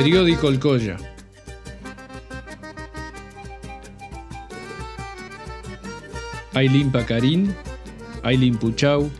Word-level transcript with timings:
Periódico 0.00 0.48
El 0.48 0.58
Colla. 0.58 0.96
Ailín 6.54 6.90
Pacarín, 6.90 7.54
Ailín 8.22 8.56
Puchau, 8.56 9.10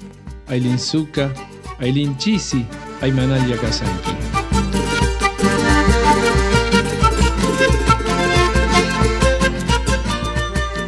Ailín 0.46 0.78
Zucca, 0.78 1.34
Ailín 1.80 2.16
Chisi, 2.16 2.64
Aymanalia 3.02 3.58
Kazanki. 3.58 4.10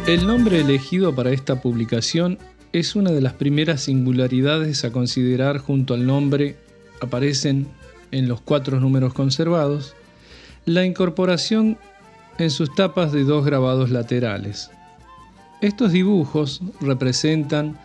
El 0.07 0.25
nombre 0.25 0.59
elegido 0.61 1.13
para 1.13 1.29
esta 1.29 1.61
publicación 1.61 2.39
es 2.71 2.95
una 2.95 3.11
de 3.11 3.21
las 3.21 3.33
primeras 3.33 3.81
singularidades 3.81 4.85
a 4.85 4.91
considerar 4.91 5.59
junto 5.59 5.93
al 5.93 6.07
nombre 6.07 6.55
aparecen 6.99 7.67
en 8.13 8.27
los 8.27 8.41
cuatro 8.41 8.79
números 8.79 9.13
conservados 9.13 9.95
la 10.65 10.85
incorporación 10.85 11.77
en 12.37 12.51
sus 12.51 12.73
tapas 12.73 13.11
de 13.11 13.23
dos 13.23 13.43
grabados 13.43 13.89
laterales. 13.89 14.69
Estos 15.61 15.91
dibujos 15.91 16.61
representan 16.79 17.77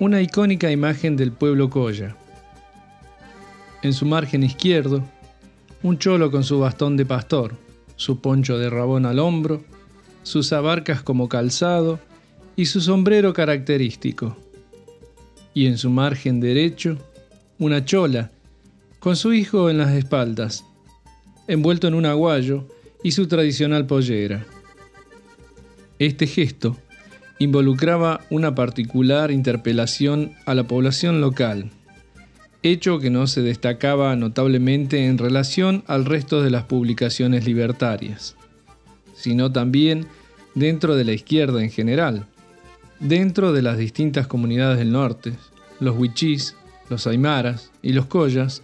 una 0.00 0.22
icónica 0.22 0.70
imagen 0.70 1.16
del 1.16 1.30
pueblo 1.30 1.68
Coya. 1.70 2.16
En 3.82 3.92
su 3.92 4.06
margen 4.06 4.42
izquierdo, 4.42 5.04
un 5.82 5.98
cholo 5.98 6.30
con 6.30 6.42
su 6.42 6.58
bastón 6.58 6.96
de 6.96 7.04
pastor, 7.04 7.54
su 7.96 8.20
poncho 8.20 8.58
de 8.58 8.70
rabón 8.70 9.04
al 9.04 9.18
hombro, 9.18 9.62
sus 10.22 10.52
abarcas 10.54 11.02
como 11.02 11.28
calzado 11.28 12.00
y 12.56 12.66
su 12.66 12.80
sombrero 12.80 13.34
característico. 13.34 14.36
Y 15.52 15.66
en 15.66 15.76
su 15.76 15.90
margen 15.90 16.40
derecho, 16.40 16.96
una 17.58 17.84
chola, 17.84 18.30
con 19.04 19.16
su 19.16 19.34
hijo 19.34 19.68
en 19.68 19.76
las 19.76 19.92
espaldas, 19.92 20.64
envuelto 21.46 21.86
en 21.86 21.92
un 21.92 22.06
aguayo 22.06 22.66
y 23.02 23.12
su 23.12 23.26
tradicional 23.26 23.86
pollera. 23.86 24.46
Este 25.98 26.26
gesto 26.26 26.78
involucraba 27.38 28.22
una 28.30 28.54
particular 28.54 29.30
interpelación 29.30 30.32
a 30.46 30.54
la 30.54 30.64
población 30.64 31.20
local, 31.20 31.70
hecho 32.62 32.98
que 32.98 33.10
no 33.10 33.26
se 33.26 33.42
destacaba 33.42 34.16
notablemente 34.16 35.04
en 35.04 35.18
relación 35.18 35.84
al 35.86 36.06
resto 36.06 36.40
de 36.40 36.48
las 36.48 36.64
publicaciones 36.64 37.44
libertarias, 37.44 38.36
sino 39.14 39.52
también 39.52 40.06
dentro 40.54 40.96
de 40.96 41.04
la 41.04 41.12
izquierda 41.12 41.62
en 41.62 41.70
general, 41.70 42.24
Dentro 43.00 43.52
de 43.52 43.60
las 43.60 43.76
distintas 43.76 44.26
comunidades 44.28 44.78
del 44.78 44.92
norte, 44.92 45.34
los 45.78 45.98
huichís, 45.98 46.54
los 46.88 47.06
aymaras 47.06 47.70
y 47.82 47.92
los 47.92 48.06
collas 48.06 48.62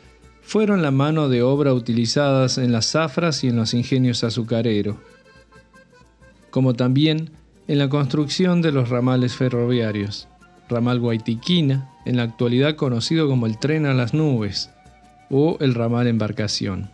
fueron 0.50 0.82
la 0.82 0.90
mano 0.90 1.28
de 1.28 1.44
obra 1.44 1.72
utilizadas 1.72 2.58
en 2.58 2.72
las 2.72 2.90
zafras 2.90 3.44
y 3.44 3.46
en 3.46 3.54
los 3.54 3.72
ingenios 3.72 4.24
azucareros, 4.24 4.96
como 6.50 6.74
también 6.74 7.30
en 7.68 7.78
la 7.78 7.88
construcción 7.88 8.60
de 8.60 8.72
los 8.72 8.88
ramales 8.88 9.36
ferroviarios, 9.36 10.26
ramal 10.68 10.98
Guaitiquina, 10.98 11.92
en 12.04 12.16
la 12.16 12.24
actualidad 12.24 12.74
conocido 12.74 13.28
como 13.28 13.46
el 13.46 13.60
tren 13.60 13.86
a 13.86 13.94
las 13.94 14.12
nubes, 14.12 14.70
o 15.30 15.56
el 15.60 15.72
ramal 15.72 16.08
embarcación, 16.08 16.90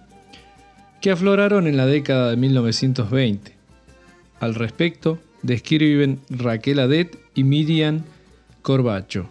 que 1.00 1.10
afloraron 1.10 1.66
en 1.66 1.78
la 1.78 1.86
década 1.86 2.28
de 2.28 2.36
1920. 2.36 3.56
Al 4.38 4.54
respecto, 4.54 5.18
describen 5.40 6.20
Raquel 6.28 6.78
Adet 6.78 7.18
y 7.34 7.44
Miriam 7.44 8.02
Corbacho. 8.60 9.30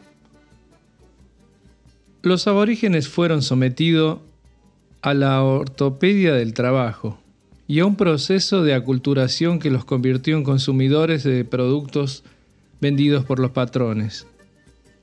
Los 2.25 2.47
aborígenes 2.47 3.07
fueron 3.07 3.43
sometidos 3.43 4.17
a 5.03 5.13
la 5.13 5.43
ortopedia 5.43 6.33
del 6.33 6.55
trabajo 6.55 7.19
y 7.67 7.81
a 7.81 7.85
un 7.85 7.97
proceso 7.97 8.63
de 8.63 8.73
aculturación 8.73 9.59
que 9.59 9.69
los 9.69 9.85
convirtió 9.85 10.35
en 10.35 10.43
consumidores 10.43 11.23
de 11.23 11.45
productos 11.45 12.23
vendidos 12.81 13.25
por 13.25 13.37
los 13.37 13.51
patrones. 13.51 14.25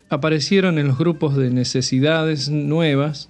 Aparecieron 0.09 0.81
en 0.81 0.89
los 0.89 0.99
grupos 0.99 1.37
de 1.37 1.51
necesidades 1.51 2.49
nuevas, 2.49 3.29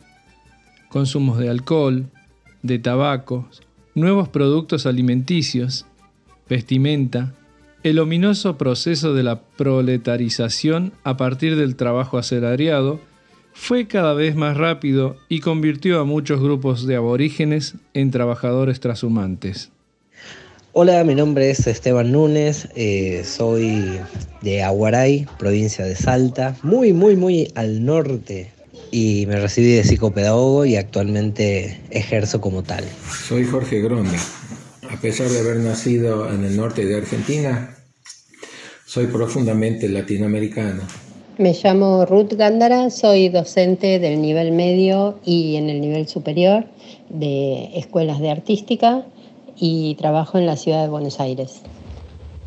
consumos 0.88 1.36
de 1.36 1.50
alcohol, 1.50 2.06
de 2.62 2.78
tabaco, 2.78 3.46
nuevos 3.94 4.30
productos 4.30 4.86
alimenticios, 4.86 5.84
vestimenta, 6.48 7.34
el 7.82 7.98
ominoso 7.98 8.56
proceso 8.56 9.12
de 9.12 9.22
la 9.22 9.42
proletarización 9.42 10.94
a 11.04 11.18
partir 11.18 11.56
del 11.56 11.76
trabajo 11.76 12.16
asalariado 12.16 13.11
fue 13.54 13.86
cada 13.86 14.14
vez 14.14 14.34
más 14.34 14.56
rápido 14.56 15.16
y 15.28 15.40
convirtió 15.40 16.00
a 16.00 16.04
muchos 16.04 16.40
grupos 16.40 16.86
de 16.86 16.96
aborígenes 16.96 17.74
en 17.94 18.10
trabajadores 18.10 18.80
trashumantes. 18.80 19.70
Hola, 20.72 21.04
mi 21.04 21.14
nombre 21.14 21.50
es 21.50 21.66
Esteban 21.66 22.12
Núñez, 22.12 22.68
eh, 22.74 23.24
soy 23.26 23.98
de 24.40 24.62
Aguaray, 24.62 25.26
provincia 25.38 25.84
de 25.84 25.94
Salta, 25.94 26.56
muy, 26.62 26.94
muy, 26.94 27.14
muy 27.14 27.52
al 27.54 27.84
norte 27.84 28.50
y 28.90 29.26
me 29.26 29.38
recibí 29.38 29.72
de 29.72 29.84
psicopedagogo 29.84 30.64
y 30.64 30.76
actualmente 30.76 31.80
ejerzo 31.90 32.40
como 32.40 32.62
tal. 32.62 32.84
Soy 33.26 33.44
Jorge 33.44 33.80
Gronda, 33.80 34.18
a 34.90 34.96
pesar 35.00 35.28
de 35.28 35.40
haber 35.40 35.58
nacido 35.58 36.32
en 36.32 36.44
el 36.44 36.56
norte 36.56 36.86
de 36.86 36.96
Argentina, 36.96 37.76
soy 38.86 39.08
profundamente 39.08 39.88
latinoamericano. 39.88 40.82
Me 41.38 41.54
llamo 41.54 42.04
Ruth 42.04 42.34
Gándara, 42.34 42.90
soy 42.90 43.28
docente 43.28 43.98
del 43.98 44.20
nivel 44.20 44.52
medio 44.52 45.18
y 45.24 45.56
en 45.56 45.70
el 45.70 45.80
nivel 45.80 46.06
superior 46.06 46.64
de 47.08 47.70
escuelas 47.76 48.20
de 48.20 48.30
artística 48.30 49.04
y 49.56 49.94
trabajo 49.96 50.38
en 50.38 50.46
la 50.46 50.56
ciudad 50.56 50.82
de 50.82 50.88
Buenos 50.88 51.20
Aires. 51.20 51.62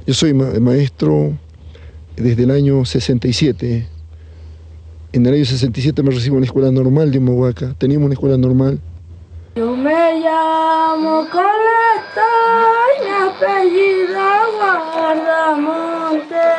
Yo 0.05 0.13
soy 0.13 0.33
maestro 0.33 1.33
desde 2.15 2.43
el 2.43 2.51
año 2.51 2.85
67. 2.85 3.87
En 5.13 5.25
el 5.25 5.33
año 5.33 5.45
67 5.45 6.03
me 6.03 6.11
recibo 6.11 6.35
en 6.35 6.41
la 6.41 6.45
escuela 6.45 6.71
normal 6.71 7.11
de 7.11 7.19
Mohuaca. 7.19 7.75
Teníamos 7.77 8.05
una 8.05 8.13
escuela 8.13 8.37
normal 8.37 8.79
yo 9.55 9.73
me 9.73 10.19
llamo 10.19 11.25
Coleta 11.31 12.31
y 12.91 13.03
mi 13.05 13.09
apellido 13.09 14.25
Guardamonte. 14.93 16.54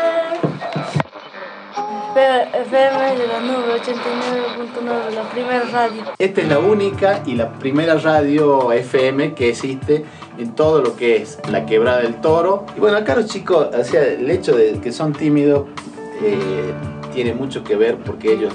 FM 2.16 3.19
de 3.19 3.27
la 3.27 3.41
nube 3.41 3.78
89.9, 3.78 5.15
la 5.15 5.31
primera 5.31 5.65
radio. 5.71 6.03
Esta 6.19 6.41
es 6.41 6.49
la 6.49 6.59
única 6.59 7.22
y 7.27 7.34
la 7.34 7.53
primera 7.53 7.97
radio 7.97 8.72
FM 8.72 9.34
que 9.34 9.50
existe 9.50 10.04
en 10.38 10.55
todo 10.55 10.81
lo 10.81 10.97
que 10.97 11.16
es 11.16 11.38
la 11.50 11.66
quebrada 11.66 11.99
del 11.99 12.21
toro. 12.22 12.65
Y 12.75 12.81
bueno, 12.81 12.97
acá 12.97 13.16
los 13.16 13.26
chicos, 13.26 13.69
el 13.93 14.31
hecho 14.31 14.56
de 14.56 14.81
que 14.81 14.93
son 14.93 15.12
tímidos 15.12 15.66
eh, 16.22 16.72
tiene 17.12 17.34
mucho 17.34 17.62
que 17.62 17.76
ver 17.76 17.99
porque 17.99 18.32
ellos 18.32 18.55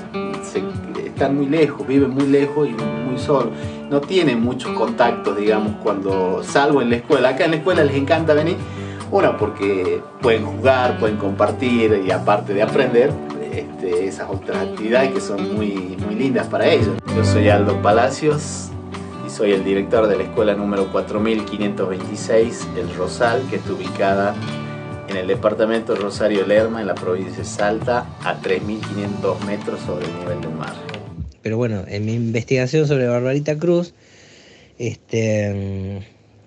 están 1.06 1.38
muy 1.38 1.46
lejos, 1.46 1.86
viven 1.86 2.10
muy 2.10 2.26
lejos 2.26 2.68
y 2.68 2.72
muy 2.72 3.20
solos 3.20 3.54
no 3.92 4.00
tienen 4.00 4.42
muchos 4.42 4.72
contactos, 4.72 5.36
digamos, 5.38 5.74
cuando 5.84 6.42
salgo 6.44 6.82
en 6.82 6.90
la 6.90 6.96
escuela. 6.96 7.30
Acá 7.30 7.44
en 7.44 7.52
la 7.52 7.58
escuela 7.58 7.84
les 7.84 7.96
encanta 7.96 8.34
venir, 8.34 8.56
una 9.12 9.38
porque 9.38 10.02
pueden 10.22 10.46
jugar, 10.46 10.98
pueden 10.98 11.18
compartir 11.18 12.02
y 12.08 12.10
aparte 12.10 12.54
de 12.54 12.64
aprender, 12.64 13.12
este, 13.52 14.08
esas 14.08 14.30
otras 14.30 14.68
actividades 14.70 15.12
que 15.12 15.22
son 15.22 15.56
muy, 15.56 15.98
muy 16.06 16.16
lindas 16.16 16.48
para 16.48 16.72
ellos. 16.72 16.98
Yo 17.16 17.26
soy 17.26 17.50
Aldo 17.50 17.82
Palacios 17.82 18.70
y 19.26 19.30
soy 19.30 19.52
el 19.52 19.64
director 19.64 20.08
de 20.08 20.18
la 20.18 20.24
escuela 20.24 20.54
número 20.56 20.92
4526, 20.92 22.68
El 22.78 22.94
Rosal, 22.96 23.42
que 23.50 23.58
está 23.58 23.74
ubicada 23.74 24.36
en 25.08 25.18
el 25.18 25.28
departamento 25.28 25.96
Rosario 25.96 26.46
Lerma, 26.48 26.82
en 26.82 26.88
la 26.88 26.96
provincia 26.96 27.38
de 27.38 27.46
Salta, 27.46 28.08
a 28.24 28.42
3.500 28.42 29.46
metros 29.46 29.82
sobre 29.82 30.06
el 30.06 30.20
nivel 30.20 30.42
del 30.42 30.52
mar. 30.52 30.74
Pero 31.42 31.58
bueno, 31.58 31.84
en 31.88 32.06
mi 32.06 32.14
investigación 32.14 32.88
sobre 32.88 33.08
Barbarita 33.08 33.58
Cruz, 33.58 33.94
este, 34.78 36.02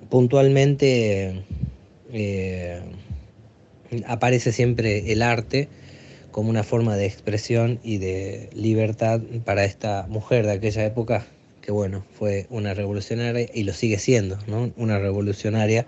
puntualmente 0.08 1.44
eh, 2.12 2.80
aparece 4.06 4.52
siempre 4.52 5.12
el 5.12 5.22
arte 5.22 5.68
como 6.34 6.50
una 6.50 6.64
forma 6.64 6.96
de 6.96 7.06
expresión 7.06 7.78
y 7.84 7.98
de 7.98 8.50
libertad 8.54 9.20
para 9.44 9.64
esta 9.64 10.08
mujer 10.08 10.46
de 10.46 10.50
aquella 10.54 10.84
época, 10.84 11.24
que 11.60 11.70
bueno, 11.70 12.04
fue 12.18 12.48
una 12.50 12.74
revolucionaria 12.74 13.46
y 13.54 13.62
lo 13.62 13.72
sigue 13.72 14.00
siendo, 14.00 14.36
¿no? 14.48 14.72
Una 14.76 14.98
revolucionaria 14.98 15.86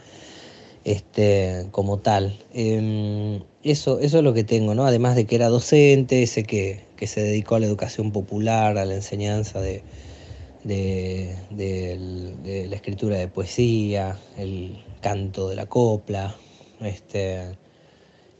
este, 0.84 1.66
como 1.72 1.98
tal. 1.98 2.38
Em, 2.54 3.42
eso, 3.64 3.98
eso 3.98 4.18
es 4.18 4.22
lo 4.22 4.34
que 4.34 4.44
tengo, 4.44 4.76
¿no? 4.76 4.86
Además 4.86 5.16
de 5.16 5.24
que 5.24 5.34
era 5.34 5.48
docente, 5.48 6.24
sé 6.28 6.44
que, 6.44 6.84
se 7.04 7.24
dedicó 7.24 7.56
a 7.56 7.58
la 7.58 7.66
educación 7.66 8.12
popular, 8.12 8.78
a 8.78 8.84
la 8.84 8.94
enseñanza 8.94 9.60
de, 9.60 9.82
de, 10.62 11.34
la 12.70 12.76
escritura 12.76 13.16
de 13.16 13.26
poesía, 13.26 14.16
el 14.38 14.84
canto 15.00 15.48
de 15.48 15.56
la 15.56 15.66
copla, 15.66 16.36
este, 16.82 17.56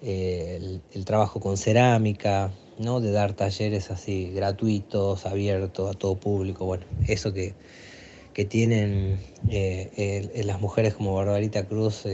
el, 0.06 1.05
trabajo 1.05 1.41
con 1.41 1.56
cerámica, 1.56 2.50
¿no? 2.79 3.00
de 3.00 3.12
dar 3.12 3.32
talleres 3.35 3.91
así 3.91 4.31
gratuitos, 4.35 5.26
abiertos 5.26 5.94
a 5.94 5.99
todo 5.99 6.17
público, 6.17 6.64
bueno, 6.64 6.85
eso 7.06 7.32
que, 7.32 7.55
que 8.32 8.44
tienen 8.44 9.20
eh, 9.50 10.43
las 10.44 10.61
mujeres 10.61 10.94
como 10.94 11.14
Barbarita 11.14 11.67
Cruz 11.67 12.05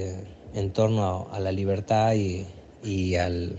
en 0.55 0.73
torno 0.73 1.29
a, 1.33 1.41
la 1.41 1.53
libertad 1.53 2.15
y, 2.15 3.17
al, 3.17 3.59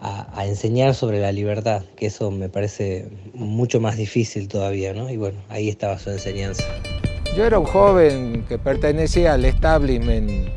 a, 0.00 0.46
enseñar 0.46 0.94
sobre 0.94 1.20
la 1.20 1.32
libertad, 1.32 1.84
que 1.96 2.06
eso 2.06 2.30
me 2.30 2.48
parece 2.48 3.08
mucho 3.34 3.80
más 3.80 3.96
difícil 3.96 4.48
todavía, 4.48 4.92
¿no? 4.92 5.10
Y 5.10 5.16
bueno, 5.16 5.38
ahí 5.48 5.68
estaba 5.68 5.98
su 5.98 6.10
enseñanza. 6.10 6.64
Yo 7.36 7.44
era 7.44 7.58
un 7.58 7.66
joven 7.66 8.44
que 8.48 8.58
pertenecía 8.58 9.34
al 9.34 9.44
establishment, 9.44 10.48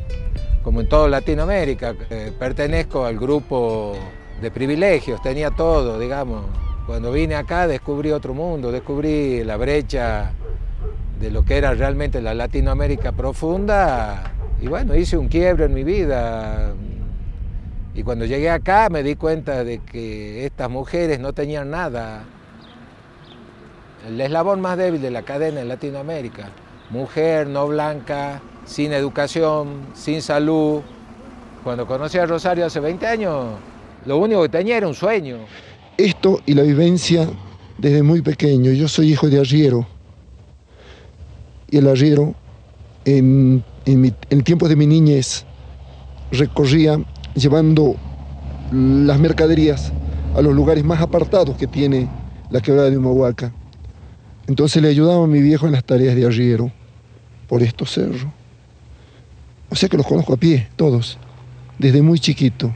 como 0.62 0.80
en 0.80 0.88
toda 0.88 1.08
Latinoamérica, 1.08 1.94
pertenezco 2.38 3.04
al 3.04 3.18
grupo 3.18 3.94
de 4.40 4.50
privilegios, 4.50 5.20
tenía 5.22 5.50
todo, 5.50 5.98
digamos. 5.98 6.44
Cuando 6.86 7.12
vine 7.12 7.36
acá 7.36 7.66
descubrí 7.66 8.10
otro 8.10 8.34
mundo, 8.34 8.72
descubrí 8.72 9.44
la 9.44 9.56
brecha 9.56 10.32
de 11.20 11.30
lo 11.30 11.44
que 11.44 11.56
era 11.56 11.74
realmente 11.74 12.20
la 12.20 12.34
Latinoamérica 12.34 13.12
profunda 13.12 14.32
y 14.60 14.66
bueno, 14.66 14.94
hice 14.94 15.16
un 15.16 15.28
quiebre 15.28 15.64
en 15.64 15.74
mi 15.74 15.84
vida. 15.84 16.72
Y 17.94 18.02
cuando 18.02 18.24
llegué 18.24 18.50
acá 18.50 18.88
me 18.90 19.02
di 19.02 19.16
cuenta 19.16 19.64
de 19.64 19.78
que 19.80 20.46
estas 20.46 20.70
mujeres 20.70 21.20
no 21.20 21.32
tenían 21.32 21.70
nada. 21.70 22.24
El 24.06 24.20
eslabón 24.20 24.60
más 24.60 24.76
débil 24.76 25.00
de 25.00 25.10
la 25.10 25.22
cadena 25.22 25.60
en 25.60 25.68
Latinoamérica. 25.68 26.48
Mujer 26.90 27.46
no 27.46 27.68
blanca, 27.68 28.40
sin 28.66 28.92
educación, 28.92 29.86
sin 29.94 30.22
salud. 30.22 30.80
Cuando 31.64 31.86
conocí 31.86 32.18
a 32.18 32.26
Rosario 32.26 32.66
hace 32.66 32.80
20 32.80 33.06
años, 33.06 33.46
lo 34.04 34.18
único 34.18 34.42
que 34.42 34.48
tenía 34.48 34.76
era 34.76 34.88
un 34.88 34.94
sueño. 34.94 35.38
Esto 35.96 36.40
y 36.46 36.54
la 36.54 36.62
vivencia 36.62 37.28
desde 37.78 38.02
muy 38.02 38.22
pequeño. 38.22 38.72
Yo 38.72 38.88
soy 38.88 39.12
hijo 39.12 39.28
de 39.28 39.40
arriero. 39.40 39.86
Y 41.70 41.78
el 41.78 41.88
arriero, 41.88 42.34
en, 43.04 43.64
el 43.86 44.44
tiempo 44.44 44.68
de 44.68 44.76
mi 44.76 44.86
niñez, 44.86 45.44
recorría 46.30 46.98
llevando 47.34 47.96
las 48.70 49.18
mercaderías 49.18 49.92
a 50.36 50.42
los 50.42 50.54
lugares 50.54 50.84
más 50.84 51.00
apartados 51.00 51.56
que 51.56 51.66
tiene 51.66 52.08
la 52.50 52.60
quebrada 52.60 52.90
de 52.90 52.98
Humahuaca. 52.98 53.52
Entonces 54.46 54.82
le 54.82 54.88
ayudaba 54.88 55.24
a 55.24 55.26
mi 55.26 55.40
viejo 55.40 55.66
en 55.66 55.72
las 55.72 55.84
tareas 55.84 56.14
de 56.16 56.26
arriero 56.26 56.70
por 57.48 57.62
estos 57.62 57.92
cerros. 57.92 58.26
O 59.72 59.74
sea 59.74 59.88
que 59.88 59.96
los 59.96 60.06
conozco 60.06 60.34
a 60.34 60.36
pie, 60.36 60.68
todos, 60.76 61.16
desde 61.78 62.02
muy 62.02 62.18
chiquito. 62.18 62.70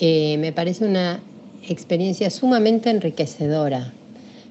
Eh, 0.00 0.36
me 0.38 0.50
parece 0.50 0.84
una 0.84 1.20
experiencia 1.68 2.30
sumamente 2.30 2.90
enriquecedora 2.90 3.92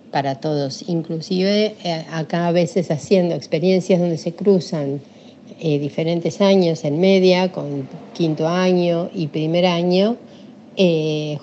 para 0.10 0.36
todos, 0.36 0.86
inclusive 0.88 1.76
eh, 1.84 2.06
acá 2.14 2.48
a 2.48 2.54
veces 2.54 2.92
haciendo 2.92 3.36
experiencias 3.36 4.00
donde 4.00 4.18
se 4.18 4.36
cruzan 4.36 5.02
eh, 5.60 5.80
diferentes 5.80 6.40
años 6.40 6.86
en 6.86 7.02
media, 7.02 7.52
con 7.52 7.90
quinto 8.14 8.48
año 8.48 9.10
y 9.14 9.28
primer 9.28 9.66
año, 9.66 10.16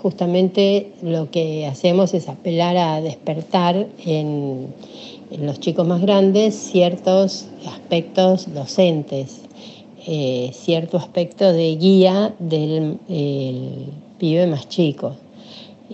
justamente 0.00 0.92
lo 1.02 1.30
que 1.30 1.66
hacemos 1.66 2.14
es 2.14 2.30
apelar 2.30 2.78
a 2.78 3.02
despertar 3.02 3.86
en, 4.06 4.68
en 5.30 5.46
los 5.46 5.60
chicos 5.60 5.86
más 5.86 6.00
grandes 6.00 6.54
ciertos 6.54 7.48
aspectos 7.66 8.54
docentes 8.54 9.43
eh, 10.06 10.50
cierto 10.52 10.98
aspecto 10.98 11.50
de 11.50 11.76
guía 11.76 12.34
del 12.38 12.98
pibe 14.18 14.46
más 14.46 14.68
chico. 14.68 15.16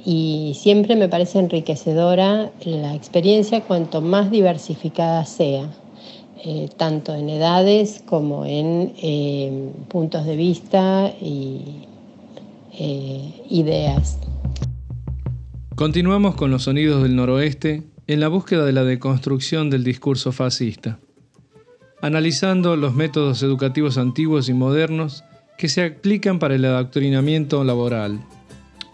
Y 0.05 0.57
siempre 0.59 0.97
me 0.97 1.09
parece 1.09 1.39
enriquecedora 1.39 2.51
la 2.65 2.95
experiencia 2.95 3.61
cuanto 3.61 4.01
más 4.01 4.33
diversificada 4.33 5.25
sea, 5.27 5.71
eh, 6.45 6.69
tanto 6.77 7.15
en 7.15 7.29
edades 7.29 8.03
como 8.05 8.45
en 8.45 8.95
eh, 9.01 9.71
puntos 9.89 10.25
de 10.27 10.37
vista 10.37 11.13
y 11.21 11.87
ideas. 13.51 14.19
Continuamos 15.77 16.35
con 16.35 16.51
los 16.51 16.63
sonidos 16.63 17.03
del 17.03 17.15
noroeste 17.15 17.83
en 18.07 18.21
la 18.21 18.29
búsqueda 18.29 18.65
de 18.65 18.73
la 18.73 18.85
deconstrucción 18.85 19.69
del 19.69 19.85
discurso 19.85 20.33
fascista 20.33 20.99
analizando 22.03 22.77
los 22.77 22.95
métodos 22.95 23.43
educativos 23.43 23.99
antiguos 23.99 24.49
y 24.49 24.55
modernos 24.55 25.25
que 25.59 25.69
se 25.69 25.85
aplican 25.85 26.39
para 26.39 26.55
el 26.55 26.65
adoctrinamiento 26.65 27.63
laboral. 27.65 28.21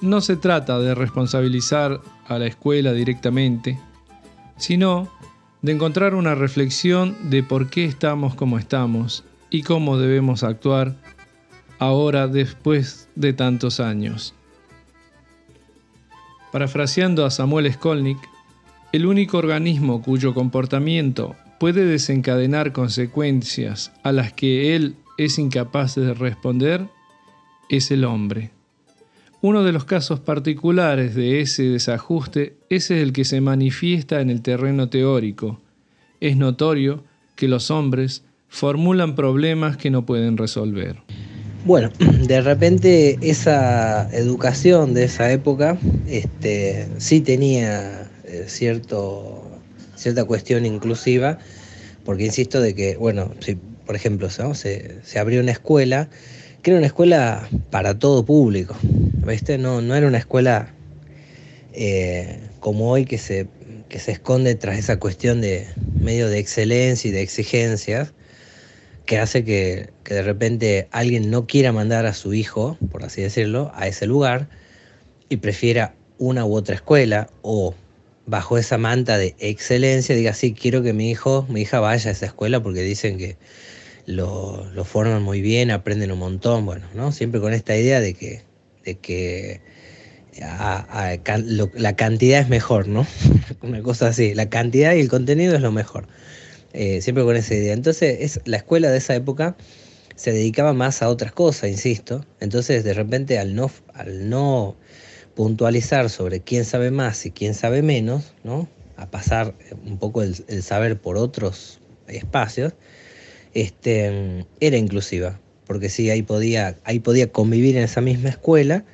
No 0.00 0.20
se 0.20 0.36
trata 0.36 0.78
de 0.80 0.94
responsabilizar 0.94 2.00
a 2.26 2.38
la 2.38 2.46
escuela 2.46 2.92
directamente, 2.92 3.78
sino 4.56 5.08
de 5.62 5.72
encontrar 5.72 6.14
una 6.14 6.34
reflexión 6.34 7.16
de 7.30 7.42
por 7.42 7.70
qué 7.70 7.84
estamos 7.84 8.34
como 8.34 8.58
estamos 8.58 9.24
y 9.50 9.62
cómo 9.62 9.96
debemos 9.96 10.42
actuar 10.42 10.96
ahora 11.78 12.26
después 12.26 13.08
de 13.14 13.32
tantos 13.32 13.80
años. 13.80 14.34
Parafraseando 16.52 17.24
a 17.24 17.30
Samuel 17.30 17.72
Skolnick, 17.72 18.18
el 18.92 19.06
único 19.06 19.38
organismo 19.38 20.02
cuyo 20.02 20.34
comportamiento 20.34 21.36
puede 21.58 21.84
desencadenar 21.84 22.72
consecuencias 22.72 23.92
a 24.02 24.12
las 24.12 24.32
que 24.32 24.76
él 24.76 24.96
es 25.18 25.38
incapaz 25.38 25.94
de 25.94 26.14
responder 26.14 26.86
es 27.68 27.90
el 27.90 28.04
hombre. 28.04 28.50
Uno 29.42 29.62
de 29.64 29.72
los 29.72 29.84
casos 29.84 30.20
particulares 30.20 31.14
de 31.14 31.40
ese 31.40 31.64
desajuste 31.64 32.56
es 32.68 32.90
el 32.90 33.12
que 33.12 33.24
se 33.24 33.40
manifiesta 33.40 34.20
en 34.20 34.30
el 34.30 34.42
terreno 34.42 34.88
teórico. 34.88 35.60
Es 36.20 36.36
notorio 36.36 37.04
que 37.34 37.48
los 37.48 37.70
hombres 37.70 38.24
formulan 38.48 39.14
problemas 39.14 39.76
que 39.76 39.90
no 39.90 40.06
pueden 40.06 40.36
resolver. 40.36 40.96
Bueno, 41.64 41.90
de 42.26 42.40
repente 42.40 43.18
esa 43.20 44.08
educación 44.10 44.94
de 44.94 45.04
esa 45.04 45.30
época 45.30 45.78
este, 46.06 46.88
sí 46.98 47.20
tenía 47.20 48.10
eh, 48.24 48.44
cierto 48.46 49.45
cierta 49.96 50.24
cuestión 50.24 50.66
inclusiva, 50.66 51.38
porque 52.04 52.24
insisto 52.24 52.60
de 52.60 52.74
que, 52.74 52.96
bueno, 52.96 53.32
si 53.40 53.56
por 53.86 53.96
ejemplo 53.96 54.28
se, 54.30 55.00
abrió 55.18 55.40
una 55.40 55.52
escuela, 55.52 56.08
que 56.62 56.70
era 56.70 56.78
una 56.78 56.86
escuela 56.86 57.48
para 57.70 57.98
todo 57.98 58.24
público, 58.24 58.76
¿viste? 59.26 59.58
No, 59.58 59.80
era 59.94 60.06
una 60.06 60.18
escuela 60.18 60.68
eh, 61.72 62.40
como 62.60 62.90
hoy 62.90 63.04
que 63.04 63.18
se, 63.18 63.48
que 63.88 63.98
se 63.98 64.12
esconde 64.12 64.54
tras 64.54 64.78
esa 64.78 64.98
cuestión 64.98 65.40
de 65.40 65.66
medio 66.00 66.28
de 66.28 66.38
excelencia 66.38 67.08
y 67.08 67.12
de 67.12 67.22
exigencias, 67.22 68.12
que 69.04 69.18
hace 69.18 69.44
que, 69.44 69.90
que 70.02 70.14
de 70.14 70.22
repente 70.22 70.88
alguien 70.90 71.30
no 71.30 71.46
quiera 71.46 71.72
mandar 71.72 72.06
a 72.06 72.14
su 72.14 72.34
hijo, 72.34 72.76
por 72.90 73.04
así 73.04 73.22
decirlo, 73.22 73.70
a 73.74 73.86
ese 73.86 74.06
lugar 74.06 74.48
y 75.28 75.36
prefiera 75.36 75.94
una 76.18 76.44
u 76.44 76.54
otra 76.54 76.74
escuela 76.74 77.28
o 77.42 77.74
bajo 78.26 78.58
esa 78.58 78.78
manta 78.78 79.18
de 79.18 79.34
excelencia, 79.38 80.14
diga, 80.14 80.34
sí, 80.34 80.52
quiero 80.52 80.82
que 80.82 80.92
mi 80.92 81.10
hijo, 81.10 81.46
mi 81.48 81.62
hija 81.62 81.80
vaya 81.80 82.10
a 82.10 82.12
esa 82.12 82.26
escuela 82.26 82.62
porque 82.62 82.82
dicen 82.82 83.18
que 83.18 83.36
lo, 84.06 84.66
forman 84.84 85.22
muy 85.22 85.40
bien, 85.40 85.70
aprenden 85.70 86.12
un 86.12 86.18
montón, 86.18 86.66
bueno, 86.66 86.86
¿no? 86.94 87.12
Siempre 87.12 87.40
con 87.40 87.52
esta 87.52 87.76
idea 87.76 88.00
de 88.00 88.14
que, 88.14 88.42
de 88.84 88.96
que 88.96 89.60
la 90.38 91.96
cantidad 91.96 92.40
es 92.40 92.48
mejor, 92.48 92.88
¿no? 92.88 93.06
Una 93.62 93.82
cosa 93.82 94.08
así, 94.08 94.34
la 94.34 94.48
cantidad 94.48 94.94
y 94.94 95.00
el 95.00 95.08
contenido 95.08 95.54
es 95.54 95.62
lo 95.62 95.72
mejor. 95.72 96.06
Eh, 96.78 97.00
siempre 97.00 97.24
con 97.24 97.36
esa 97.36 97.54
idea. 97.54 97.72
Entonces, 97.72 98.18
es, 98.20 98.40
la 98.44 98.58
escuela 98.58 98.90
de 98.90 98.98
esa 98.98 99.14
época 99.14 99.56
se 100.14 100.30
dedicaba 100.32 100.74
más 100.74 101.00
a 101.00 101.08
otras 101.08 101.32
cosas, 101.32 101.70
insisto. 101.70 102.26
Entonces, 102.38 102.84
de 102.84 102.92
repente, 102.92 103.38
al 103.38 103.54
no, 103.54 103.70
al 103.94 104.28
no 104.28 104.76
puntualizar 105.36 106.10
sobre 106.10 106.40
quién 106.40 106.64
sabe 106.64 106.90
más 106.90 107.24
y 107.26 107.30
quién 107.30 107.54
sabe 107.54 107.82
menos, 107.82 108.32
¿no? 108.42 108.68
a 108.96 109.06
pasar 109.10 109.54
un 109.84 109.98
poco 109.98 110.22
el, 110.22 110.34
saber 110.62 110.98
por 110.98 111.16
otros 111.16 111.80
espacios, 112.08 112.72
este, 113.54 114.46
era 114.60 114.76
inclusiva, 114.76 115.38
porque 115.66 115.88
sí, 115.88 116.10
ahí 116.10 116.22
podía, 116.22 116.76
ahí 116.84 116.98
podía 116.98 117.30
convivir 117.30 117.76
en 117.76 117.84
esa 117.84 118.00
misma 118.00 118.30
escuela 118.30 118.84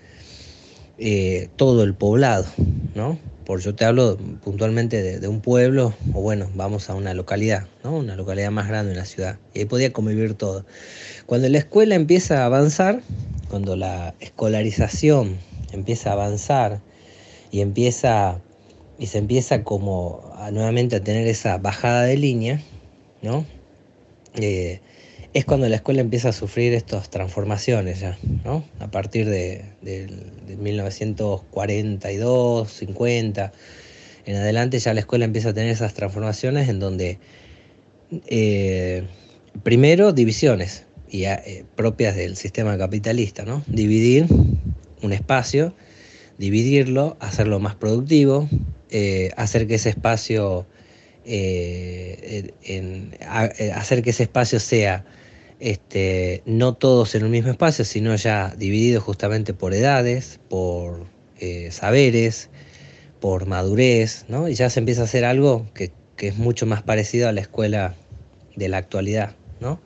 eh, 0.99 1.49
todo 1.57 1.85
el 1.85 1.95
poblado, 1.95 2.47
¿no? 2.95 3.19
Por 3.45 3.61
yo 3.61 3.75
te 3.75 3.85
hablo 3.85 4.17
puntualmente 4.45 5.03
de, 5.03 5.19
de, 5.19 5.29
un 5.29 5.41
pueblo, 5.41 5.95
o 6.15 6.21
bueno, 6.21 6.49
vamos 6.55 6.91
a 6.91 6.95
una 6.95 7.13
localidad, 7.13 7.67
¿no? 7.83 7.97
Una 7.97 8.15
localidad 8.15 8.51
más 8.51 8.69
grande 8.69 8.93
en 8.93 8.99
la 8.99 9.05
ciudad, 9.05 9.39
y 9.53 9.61
ahí 9.61 9.65
podía 9.65 9.93
convivir 9.93 10.35
todo. 10.35 10.65
Cuando 11.27 11.49
la 11.49 11.59
escuela 11.59 11.95
empieza 11.95 12.43
a 12.43 12.47
avanzar, 12.47 13.03
cuando 13.49 13.77
la 13.77 14.15
escolarización 14.21 15.39
empieza 15.73 16.11
a 16.11 16.13
avanzar 16.15 16.81
y 17.51 17.61
empieza 17.61 18.41
y 18.99 19.07
se 19.07 19.19
empieza 19.19 19.65
como 19.65 20.33
nuevamente 20.53 20.97
a 20.97 21.03
tener 21.03 21.27
esa 21.27 21.59
bajada 21.59 22.05
de 22.05 22.17
línea, 22.17 22.63
¿no? 23.21 23.45
Eh, 24.35 24.81
es 25.35 25.45
cuando 25.45 25.69
la 25.69 25.77
escuela 25.77 26.01
empieza 26.03 26.29
a 26.29 26.33
sufrir 26.33 26.73
estas 26.75 27.11
transformaciones 27.11 27.99
ya, 28.01 28.19
¿no? 28.45 28.65
A 28.81 28.91
partir 28.91 29.29
de, 29.29 29.65
1942, 30.59 32.71
50, 32.71 33.53
en 34.27 34.37
adelante 34.37 34.79
ya 34.79 34.95
la 34.95 35.01
escuela 35.01 35.25
empieza 35.25 35.49
a 35.49 35.55
tener 35.55 35.71
esas 35.71 35.95
transformaciones 35.95 36.69
en 36.69 36.79
donde 36.79 37.19
eh, 38.27 39.05
primero 39.63 40.13
divisiones 40.13 40.85
y, 41.09 41.25
eh, 41.25 41.65
propias 41.77 42.15
del 42.15 42.37
sistema 42.37 42.77
capitalista, 42.79 43.45
¿no? 43.45 43.65
Dividir 43.67 44.27
un 45.03 45.13
espacio, 45.13 45.75
dividirlo, 46.39 47.17
hacerlo 47.21 47.61
más 47.61 47.75
productivo, 47.75 48.49
eh, 48.91 49.31
hacer 49.37 49.67
que 49.67 49.77
ese 49.77 49.91
espacio 49.91 50.67
hacer 53.75 54.03
que 54.03 54.11
ese 54.11 54.25
espacio 54.25 54.59
sea 54.59 55.05
este, 55.61 56.43
no 56.47 56.75
todos 56.75 57.15
en 57.15 57.23
un 57.23 57.31
mismo 57.31 57.51
espacio, 57.51 57.85
sino 57.85 58.17
ya 58.17 58.53
divididos 58.57 59.05
justamente 59.05 59.55
por 59.55 59.73
edades, 59.73 60.41
por 60.49 61.07
saberes, 61.71 62.51
por 63.23 63.47
madurez, 63.47 64.25
¿no? 64.27 64.49
Y 64.49 64.55
ya 64.55 64.69
se 64.69 64.81
empieza 64.81 65.03
a 65.03 65.05
hacer 65.05 65.25
algo 65.25 65.69
que, 65.75 65.93
es 66.19 66.37
mucho 66.37 66.67
más 66.67 66.83
parecido 66.83 67.29
a 67.29 67.33
la 67.33 67.41
escuela 67.41 67.97
de 68.55 68.69
la 68.69 68.77
actualidad, 68.77 69.35
¿no? 69.61 69.81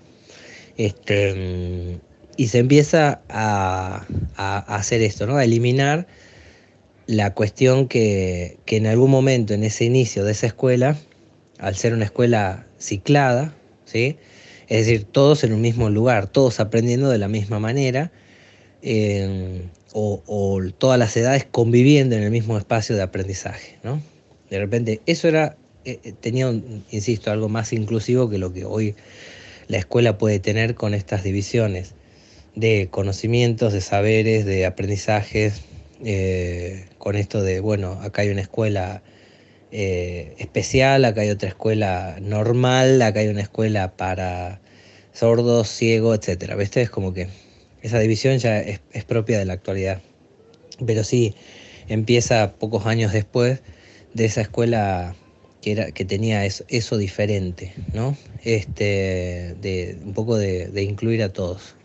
Este, 0.76 1.98
y 2.36 2.48
se 2.48 2.58
empieza 2.58 3.20
a, 3.28 4.06
hacer 4.36 5.02
esto, 5.02 5.26
¿no? 5.26 5.36
A 5.36 5.44
eliminar 5.44 6.06
la 7.06 7.34
cuestión 7.34 7.88
que, 7.88 8.58
que, 8.64 8.76
en 8.76 8.86
algún 8.86 9.10
momento, 9.10 9.54
en 9.54 9.64
ese 9.64 9.84
inicio 9.84 10.24
de 10.24 10.32
esa 10.32 10.46
escuela, 10.46 10.96
al 11.58 11.76
ser 11.76 11.94
una 11.94 12.04
escuela 12.04 12.66
ciclada, 12.78 13.54
¿sí? 13.84 14.16
Es 14.68 14.86
decir, 14.86 15.04
todos 15.04 15.44
en 15.44 15.52
un 15.52 15.60
mismo 15.60 15.90
lugar, 15.90 16.26
todos 16.26 16.58
aprendiendo 16.58 17.08
de 17.08 17.18
la 17.18 17.28
misma 17.28 17.60
manera, 17.60 18.10
eh, 18.82 19.62
o, 19.92 20.60
todas 20.76 20.98
las 20.98 21.16
edades 21.16 21.46
conviviendo 21.50 22.16
en 22.16 22.22
el 22.22 22.30
mismo 22.30 22.58
espacio 22.58 22.96
de 22.96 23.02
aprendizaje. 23.02 23.78
¿no? 23.82 24.02
De 24.50 24.58
repente, 24.58 25.00
eso 25.06 25.26
era, 25.28 25.56
eh, 25.84 26.00
eh, 26.04 26.12
tenía, 26.12 26.50
insisto, 26.90 27.30
algo 27.30 27.48
más 27.48 27.72
inclusivo 27.72 28.28
que 28.28 28.38
lo 28.38 28.52
que 28.52 28.64
hoy 28.64 28.94
la 29.68 29.78
escuela 29.78 30.18
puede 30.18 30.38
tener 30.38 30.74
con 30.74 30.92
estas 30.92 31.22
divisiones 31.22 31.94
de 32.56 32.88
conocimientos, 32.90 33.72
de 33.72 33.80
saberes, 33.80 34.44
de 34.44 34.66
aprendizajes, 34.66 35.62
eh, 36.04 36.86
con 36.98 37.14
esto 37.14 37.42
de, 37.42 37.60
bueno, 37.60 38.00
acá 38.02 38.22
hay 38.22 38.30
una 38.30 38.40
escuela 38.40 39.02
especial, 39.70 41.04
acá 41.04 41.20
hay 41.20 41.28
otra 41.28 41.50
escuela 41.50 42.16
normal, 42.20 43.02
acá 43.02 43.20
hay 43.20 43.28
una 43.28 43.42
escuela 43.42 43.94
para 43.94 44.58
sordos, 45.12 45.68
ciegos, 45.68 46.18
etcétera. 46.18 46.56
¿Viste? 46.56 46.82
Es 46.82 46.90
como 46.90 47.12
que 47.12 47.28
esa 47.82 47.98
división 47.98 48.38
ya 48.38 48.58
es, 48.58 48.80
propia 49.06 49.38
de 49.38 49.44
la 49.44 49.52
actualidad. 49.52 50.00
Pero 50.84 51.04
sí, 51.04 51.34
empieza 51.88 52.54
pocos 52.54 52.86
años 52.86 53.12
después 53.12 53.60
de 54.14 54.24
esa 54.24 54.40
escuela 54.40 55.14
que, 55.62 55.72
era, 55.72 55.90
que 55.92 56.04
tenía 56.04 56.44
eso, 56.44 56.96
diferente, 56.96 57.72
¿no? 57.92 58.16
Este, 58.44 59.56
de, 59.60 59.98
un 60.04 60.14
poco 60.14 60.36
de 60.36 60.82
incluir 60.82 61.22
a 61.22 61.32
todos. 61.32 61.75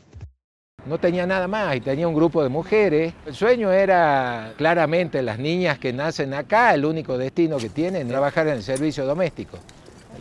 No 0.86 0.98
tenía 0.98 1.28
nada 1.28 1.48
más 1.48 1.76
y 1.76 1.82
tenía 1.82 2.08
un 2.08 2.16
grupo 2.16 2.42
de 2.42 2.50
mujeres. 2.50 3.14
El 3.26 3.36
sueño 3.36 3.72
era 3.72 4.54
claramente 4.58 5.22
las 5.22 5.38
niñas 5.38 5.78
que 5.78 5.94
nacen 5.94 6.34
acá, 6.34 6.74
el 6.74 6.86
único 6.86 7.18
destino 7.18 7.58
que 7.58 7.70
tienen 7.70 8.04
es 8.04 8.08
trabajar 8.08 8.48
en 8.48 8.56
el 8.56 8.64
servicio 8.64 9.06
doméstico. 9.06 9.60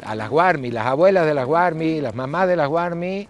A 0.05 0.15
las 0.15 0.29
Guarmi, 0.29 0.71
las 0.71 0.87
abuelas 0.87 1.27
de 1.27 1.35
las 1.35 1.47
Guarmi, 1.47 2.01
las 2.01 2.15
mamás 2.15 2.47
de 2.47 2.57
las 2.57 2.69
Guarmi, 2.69 3.27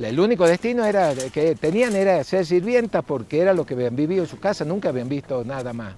el 0.00 0.18
único 0.18 0.46
destino 0.46 0.84
era 0.84 1.12
que 1.32 1.54
tenían 1.56 1.94
era 1.94 2.22
ser 2.24 2.46
sirvientas 2.46 3.04
porque 3.06 3.40
era 3.40 3.52
lo 3.52 3.66
que 3.66 3.74
habían 3.74 3.94
vivido 3.94 4.22
en 4.22 4.28
su 4.28 4.38
casa, 4.38 4.64
nunca 4.64 4.88
habían 4.88 5.08
visto 5.08 5.44
nada 5.44 5.72
más. 5.72 5.94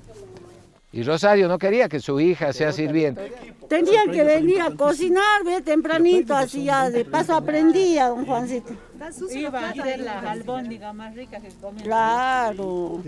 Y 0.93 1.05
Rosario 1.05 1.49
no 1.49 1.59
quería 1.59 1.89
que 1.89 2.01
su 2.01 2.21
hija 2.21 2.53
sea 2.53 2.73
sirvienta. 2.73 3.23
Tenían 3.69 4.11
que 4.11 4.25
venir 4.25 4.61
a 4.61 4.71
cocinar, 4.73 5.43
ve, 5.45 5.63
tempranito, 5.63 6.35
así 6.35 6.65
ya 6.65 6.91
de 6.91 7.05
paso 7.05 7.35
aprendía, 7.35 8.09
don 8.09 8.27
Juancito. 8.27 8.75
Iba 9.35 9.69
a 9.69 9.75
ser 9.75 10.05
más 10.95 11.15
ricas 11.15 11.43
que 11.43 11.49
comían. 11.61 11.85
Claro. 11.85 13.03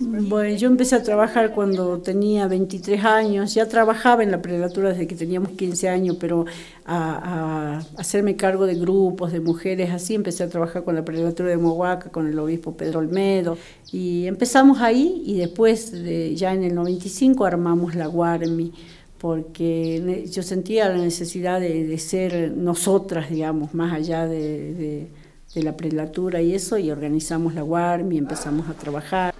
Bueno, 0.00 0.56
yo 0.56 0.68
empecé 0.68 0.96
a 0.96 1.02
trabajar 1.02 1.52
cuando 1.52 1.98
tenía 2.00 2.46
23 2.46 3.04
años, 3.04 3.54
ya 3.54 3.66
trabajaba 3.66 4.22
en 4.22 4.30
la 4.30 4.42
prelatura 4.42 4.90
desde 4.90 5.06
que 5.06 5.14
teníamos 5.14 5.50
15 5.52 5.88
años, 5.88 6.16
pero 6.20 6.44
a, 6.84 7.80
hacerme 7.96 8.36
cargo 8.36 8.66
de 8.66 8.74
grupos 8.74 9.32
de 9.32 9.40
mujeres, 9.40 9.90
así 9.90 10.14
empecé 10.14 10.44
a 10.44 10.48
trabajar 10.48 10.84
con 10.84 10.94
la 10.94 11.04
prelatura 11.04 11.48
de 11.48 11.56
Mohuaca, 11.56 12.10
con 12.10 12.26
el 12.26 12.38
obispo 12.38 12.76
Pedro 12.76 12.98
Olmedo, 12.98 13.56
y 13.92 14.26
empezamos 14.26 14.80
ahí 14.80 15.22
y 15.24 15.38
después, 15.38 15.92
ya 16.34 16.52
en 16.52 16.64
el 16.64 16.74
95, 16.74 17.44
armamos 17.44 17.94
la 17.94 18.06
Guarmi 18.06 18.72
porque 19.18 20.24
yo 20.30 20.42
sentía 20.42 20.88
la 20.88 20.96
necesidad 20.96 21.60
de, 21.60 21.98
ser 21.98 22.52
nosotras, 22.56 23.28
digamos, 23.28 23.74
más 23.74 23.92
allá 23.92 24.26
de, 24.26 24.72
de 24.72 25.08
la 25.56 25.76
prelatura 25.76 26.40
y 26.40 26.54
eso, 26.54 26.78
y 26.78 26.90
organizamos 26.90 27.54
la 27.54 27.64
WARM 27.64 28.12
y 28.12 28.18
empezamos 28.18 28.68
a 28.68 28.74
trabajar. 28.74 29.34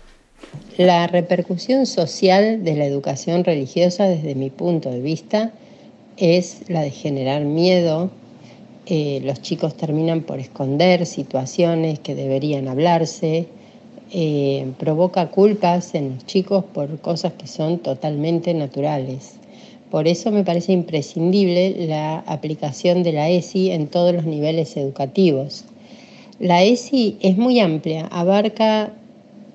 La 0.76 1.06
repercusión 1.06 1.86
social 1.86 2.64
de 2.64 2.74
la 2.74 2.84
educación 2.84 3.44
religiosa, 3.44 4.08
desde 4.08 4.34
mi 4.34 4.50
punto 4.50 4.90
de 4.90 5.00
vista, 5.00 5.52
es 6.16 6.68
la 6.68 6.82
de 6.82 6.90
generar 6.90 7.44
miedo. 7.44 8.10
Eh, 8.86 9.20
los 9.24 9.40
chicos 9.40 9.76
terminan 9.76 10.22
por 10.22 10.40
esconder 10.40 11.06
situaciones 11.06 12.00
que 12.00 12.16
deberían 12.16 12.66
hablarse. 12.66 13.46
Eh, 14.12 14.72
provoca 14.78 15.30
culpas 15.30 15.94
en 15.94 16.14
los 16.14 16.26
chicos 16.26 16.64
por 16.64 16.98
cosas 16.98 17.34
que 17.34 17.46
son 17.46 17.78
totalmente 17.78 18.52
naturales. 18.52 19.34
Por 19.90 20.08
eso 20.08 20.32
me 20.32 20.42
parece 20.42 20.72
imprescindible 20.72 21.86
la 21.86 22.18
aplicación 22.20 23.02
de 23.04 23.12
la 23.12 23.28
ESI 23.28 23.70
en 23.70 23.86
todos 23.86 24.14
los 24.14 24.24
niveles 24.24 24.76
educativos. 24.76 25.64
La 26.40 26.64
ESI 26.64 27.18
es 27.20 27.36
muy 27.36 27.60
amplia, 27.60 28.06
abarca 28.06 28.94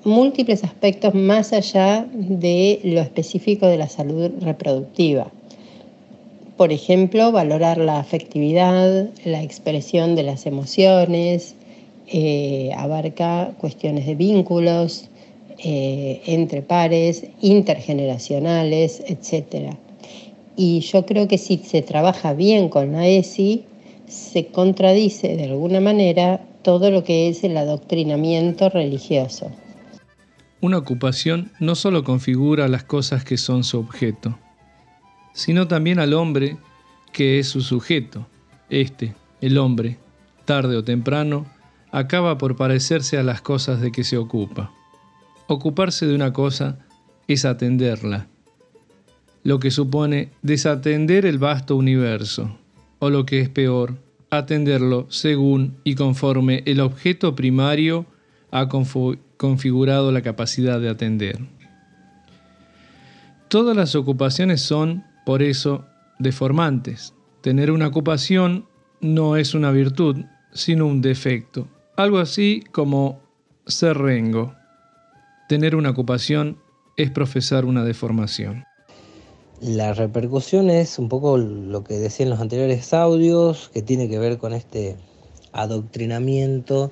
múltiples 0.03 0.63
aspectos 0.63 1.15
más 1.15 1.51
allá 1.51 2.05
de 2.13 2.79
lo 2.83 3.01
específico 3.01 3.65
de 3.65 3.77
la 3.77 3.89
salud 3.89 4.29
reproductiva. 4.39 5.31
Por 6.57 6.71
ejemplo, 6.71 7.31
valorar 7.31 7.79
la 7.79 7.97
afectividad, 7.97 9.09
la 9.23 9.41
expresión 9.41 10.15
de 10.15 10.21
las 10.21 10.45
emociones, 10.45 11.55
eh, 12.05 12.69
abarca 12.77 13.55
cuestiones 13.59 14.05
de 14.05 14.13
vínculos 14.13 15.09
eh, 15.57 16.21
entre 16.27 16.61
pares, 16.61 17.25
intergeneracionales, 17.41 19.01
etc. 19.07 19.73
Y 20.55 20.81
yo 20.81 21.03
creo 21.07 21.27
que 21.27 21.39
si 21.39 21.57
se 21.57 21.81
trabaja 21.81 22.33
bien 22.33 22.69
con 22.69 22.91
la 22.91 23.07
ESI, 23.07 23.63
se 24.05 24.45
contradice 24.45 25.35
de 25.35 25.45
alguna 25.45 25.79
manera 25.79 26.41
todo 26.65 26.89
lo 26.89 27.03
que 27.03 27.29
es 27.29 27.43
el 27.43 27.55
adoctrinamiento 27.57 28.69
religioso. 28.69 29.51
Una 30.61 30.79
ocupación 30.79 31.51
no 31.59 31.75
solo 31.75 32.03
configura 32.03 32.67
las 32.67 32.83
cosas 32.83 33.23
que 33.23 33.37
son 33.37 33.63
su 33.63 33.77
objeto, 33.77 34.35
sino 35.31 35.67
también 35.67 35.99
al 35.99 36.15
hombre 36.15 36.57
que 37.11 37.37
es 37.37 37.49
su 37.49 37.61
sujeto. 37.61 38.25
Este, 38.71 39.13
el 39.41 39.59
hombre, 39.59 39.99
tarde 40.45 40.75
o 40.75 40.83
temprano, 40.83 41.45
acaba 41.91 42.39
por 42.39 42.55
parecerse 42.55 43.19
a 43.19 43.23
las 43.23 43.41
cosas 43.41 43.79
de 43.79 43.91
que 43.91 44.03
se 44.03 44.17
ocupa. 44.17 44.73
Ocuparse 45.45 46.07
de 46.07 46.15
una 46.15 46.33
cosa 46.33 46.79
es 47.27 47.45
atenderla, 47.45 48.25
lo 49.43 49.59
que 49.59 49.69
supone 49.69 50.31
desatender 50.41 51.27
el 51.27 51.37
vasto 51.37 51.75
universo, 51.75 52.57
o 52.97 53.11
lo 53.11 53.23
que 53.27 53.39
es 53.41 53.49
peor, 53.49 53.99
atenderlo 54.29 55.07
según 55.09 55.77
y 55.83 55.95
conforme 55.95 56.63
el 56.65 56.79
objeto 56.79 57.35
primario 57.35 58.05
ha 58.51 58.67
configurado 59.37 60.11
la 60.11 60.21
capacidad 60.21 60.79
de 60.79 60.89
atender. 60.89 61.39
Todas 63.47 63.75
las 63.75 63.95
ocupaciones 63.95 64.61
son, 64.61 65.03
por 65.25 65.43
eso, 65.43 65.85
deformantes. 66.19 67.13
Tener 67.41 67.71
una 67.71 67.87
ocupación 67.87 68.65
no 69.01 69.37
es 69.37 69.53
una 69.53 69.71
virtud, 69.71 70.25
sino 70.51 70.87
un 70.87 71.01
defecto. 71.01 71.67
Algo 71.95 72.17
así 72.19 72.63
como 72.71 73.21
ser 73.67 73.97
rengo. 73.97 74.55
Tener 75.47 75.75
una 75.75 75.91
ocupación 75.91 76.57
es 76.97 77.11
profesar 77.11 77.65
una 77.65 77.83
deformación. 77.83 78.63
La 79.65 79.95
repercusión 79.95 80.69
es 80.69 80.99
un 80.99 81.09
poco 81.09 81.39
lo 81.39 81.83
que 81.83 81.95
decía 81.95 82.23
en 82.23 82.29
los 82.29 82.39
anteriores 82.39 82.93
audios, 82.93 83.71
que 83.73 83.81
tiene 83.81 84.07
que 84.07 84.19
ver 84.19 84.37
con 84.37 84.53
este 84.53 84.95
adoctrinamiento 85.53 86.91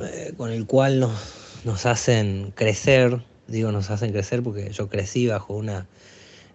eh, 0.00 0.32
con 0.38 0.50
el 0.52 0.64
cual 0.64 1.00
nos, 1.00 1.12
nos 1.64 1.84
hacen 1.84 2.50
crecer, 2.54 3.20
digo 3.46 3.72
nos 3.72 3.90
hacen 3.90 4.10
crecer 4.10 4.42
porque 4.42 4.70
yo 4.72 4.88
crecí 4.88 5.26
bajo 5.26 5.52
una 5.52 5.86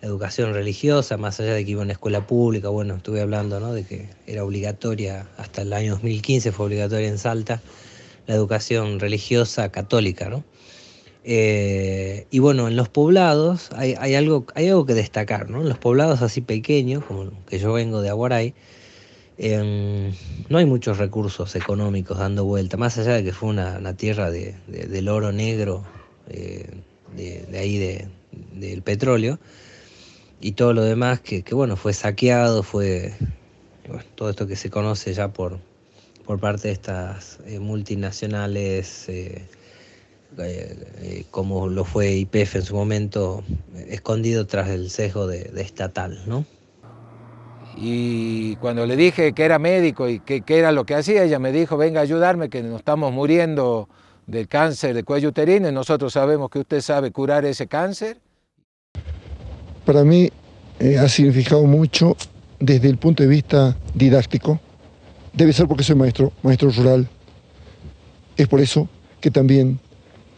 educación 0.01 0.55
religiosa, 0.55 1.17
más 1.17 1.39
allá 1.39 1.53
de 1.53 1.63
que 1.63 1.69
iba 1.69 1.81
a 1.81 1.85
una 1.85 1.93
escuela 1.93 2.25
pública, 2.25 2.69
bueno, 2.69 2.95
estuve 2.95 3.21
hablando 3.21 3.59
¿no? 3.59 3.73
de 3.73 3.83
que 3.83 4.09
era 4.25 4.43
obligatoria, 4.43 5.27
hasta 5.37 5.61
el 5.61 5.71
año 5.73 5.91
2015 5.91 6.51
fue 6.51 6.65
obligatoria 6.65 7.09
en 7.09 7.19
Salta, 7.19 7.61
la 8.25 8.33
educación 8.33 8.99
religiosa 8.99 9.69
católica, 9.69 10.29
¿no? 10.29 10.43
Eh, 11.29 12.25
y 12.31 12.39
bueno, 12.39 12.69
en 12.69 12.77
los 12.77 12.87
poblados 12.87 13.69
hay, 13.75 14.15
algo, 14.15 14.45
hay 14.55 14.69
algo 14.69 14.85
que 14.85 14.93
destacar, 14.93 15.49
¿no? 15.49 15.59
En 15.59 15.67
los 15.67 15.77
poblados 15.77 16.21
así 16.21 16.39
pequeños, 16.39 17.03
como 17.03 17.31
que 17.47 17.59
yo 17.59 17.73
vengo 17.73 18.01
de 18.01 18.07
Aguaray, 18.07 18.53
em, 19.37 20.13
no 20.47 20.57
hay 20.57 20.65
muchos 20.65 20.99
recursos 20.99 21.53
económicos 21.57 22.17
dando 22.17 22.45
vuelta, 22.45 22.77
más 22.77 22.97
allá 22.97 23.15
de 23.15 23.25
que 23.25 23.33
fue 23.33 23.49
una, 23.49 23.93
tierra 23.97 24.31
de, 24.31 24.55
del 24.67 25.09
oro 25.09 25.33
negro, 25.33 25.83
eh, 26.29 26.65
de, 27.17 27.57
ahí 27.59 27.77
del 28.53 28.81
petróleo, 28.81 29.37
y 30.39 30.53
todo 30.53 30.71
lo 30.71 30.83
demás 30.83 31.19
que, 31.19 31.43
bueno, 31.51 31.75
fue 31.75 31.91
saqueado, 31.91 32.63
fue 32.63 33.13
todo 34.15 34.29
esto 34.29 34.47
que 34.47 34.55
se 34.55 34.69
conoce 34.69 35.13
ya 35.13 35.27
por, 35.33 35.59
por 36.25 36.39
parte 36.39 36.69
de 36.69 36.73
estas 36.73 37.39
eh, 37.45 37.59
multinacionales 37.59 39.09
eh, 40.39 40.75
eh, 41.01 41.25
como 41.31 41.67
lo 41.67 41.83
fue 41.83 42.11
IPF 42.11 42.57
en 42.57 42.61
su 42.61 42.75
momento, 42.75 43.43
escondido 43.87 44.45
tras 44.45 44.69
el 44.69 44.89
sesgo 44.89 45.25
de, 45.27 45.51
estatal, 45.57 46.21
¿no? 46.27 46.45
Y 47.75 48.55
cuando 48.57 48.85
le 48.85 48.95
dije 48.95 49.33
que 49.33 49.45
era 49.45 49.59
médico 49.59 50.09
y 50.09 50.19
que, 50.19 50.43
era 50.47 50.71
lo 50.71 50.85
que 50.85 50.95
hacía, 50.95 51.23
ella 51.23 51.39
me 51.39 51.51
dijo, 51.51 51.77
venga 51.77 51.99
a 51.99 52.03
ayudarme, 52.03 52.49
que 52.49 52.63
nos 52.63 52.79
estamos 52.79 53.11
muriendo 53.13 53.87
del 54.25 54.47
cáncer 54.47 54.93
de 54.95 55.03
cuello 55.03 55.29
uterino 55.29 55.69
y 55.69 55.71
nosotros 55.71 56.13
sabemos 56.13 56.49
que 56.49 56.59
usted 56.59 56.81
sabe 56.81 57.11
curar 57.11 57.45
ese 57.45 57.67
cáncer. 57.67 58.17
Para 59.85 60.03
mí 60.03 60.29
eh, 60.79 60.97
ha 60.97 61.07
significado 61.07 61.63
mucho 61.63 62.15
desde 62.59 62.89
el 62.89 62.97
punto 62.97 63.23
de 63.23 63.29
vista 63.29 63.77
didáctico. 63.93 64.59
Debe 65.33 65.53
ser 65.53 65.67
porque 65.67 65.83
soy 65.83 65.95
maestro, 65.95 66.31
maestro 66.41 66.71
rural. 66.71 67.07
Es 68.35 68.47
por 68.47 68.59
eso 68.59 68.89
que 69.21 69.31
también 69.31 69.79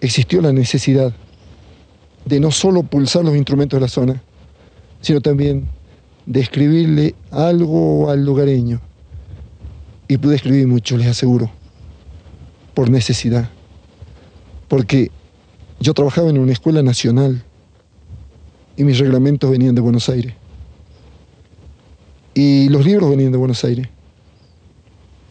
existió 0.01 0.41
la 0.41 0.53
necesidad 0.53 1.13
de 2.25 2.39
no 2.39 2.51
solo 2.51 2.83
pulsar 2.83 3.25
los 3.25 3.35
instrumentos 3.35 3.77
de 3.77 3.81
la 3.81 3.87
zona, 3.87 4.21
sino 5.01 5.21
también 5.21 5.67
de 6.25 6.39
escribirle 6.41 7.15
algo 7.31 8.09
al 8.09 8.25
lugareño. 8.25 8.81
Y 10.07 10.17
pude 10.17 10.35
escribir 10.35 10.67
mucho, 10.67 10.97
les 10.97 11.07
aseguro, 11.07 11.51
por 12.73 12.89
necesidad. 12.89 13.49
Porque 14.67 15.11
yo 15.79 15.93
trabajaba 15.93 16.29
en 16.29 16.39
una 16.39 16.51
escuela 16.51 16.81
nacional 16.81 17.43
y 18.75 18.83
mis 18.83 18.97
reglamentos 18.97 19.49
venían 19.49 19.75
de 19.75 19.81
Buenos 19.81 20.09
Aires. 20.09 20.33
Y 22.33 22.69
los 22.69 22.85
libros 22.85 23.09
venían 23.09 23.31
de 23.31 23.37
Buenos 23.37 23.63
Aires. 23.63 23.87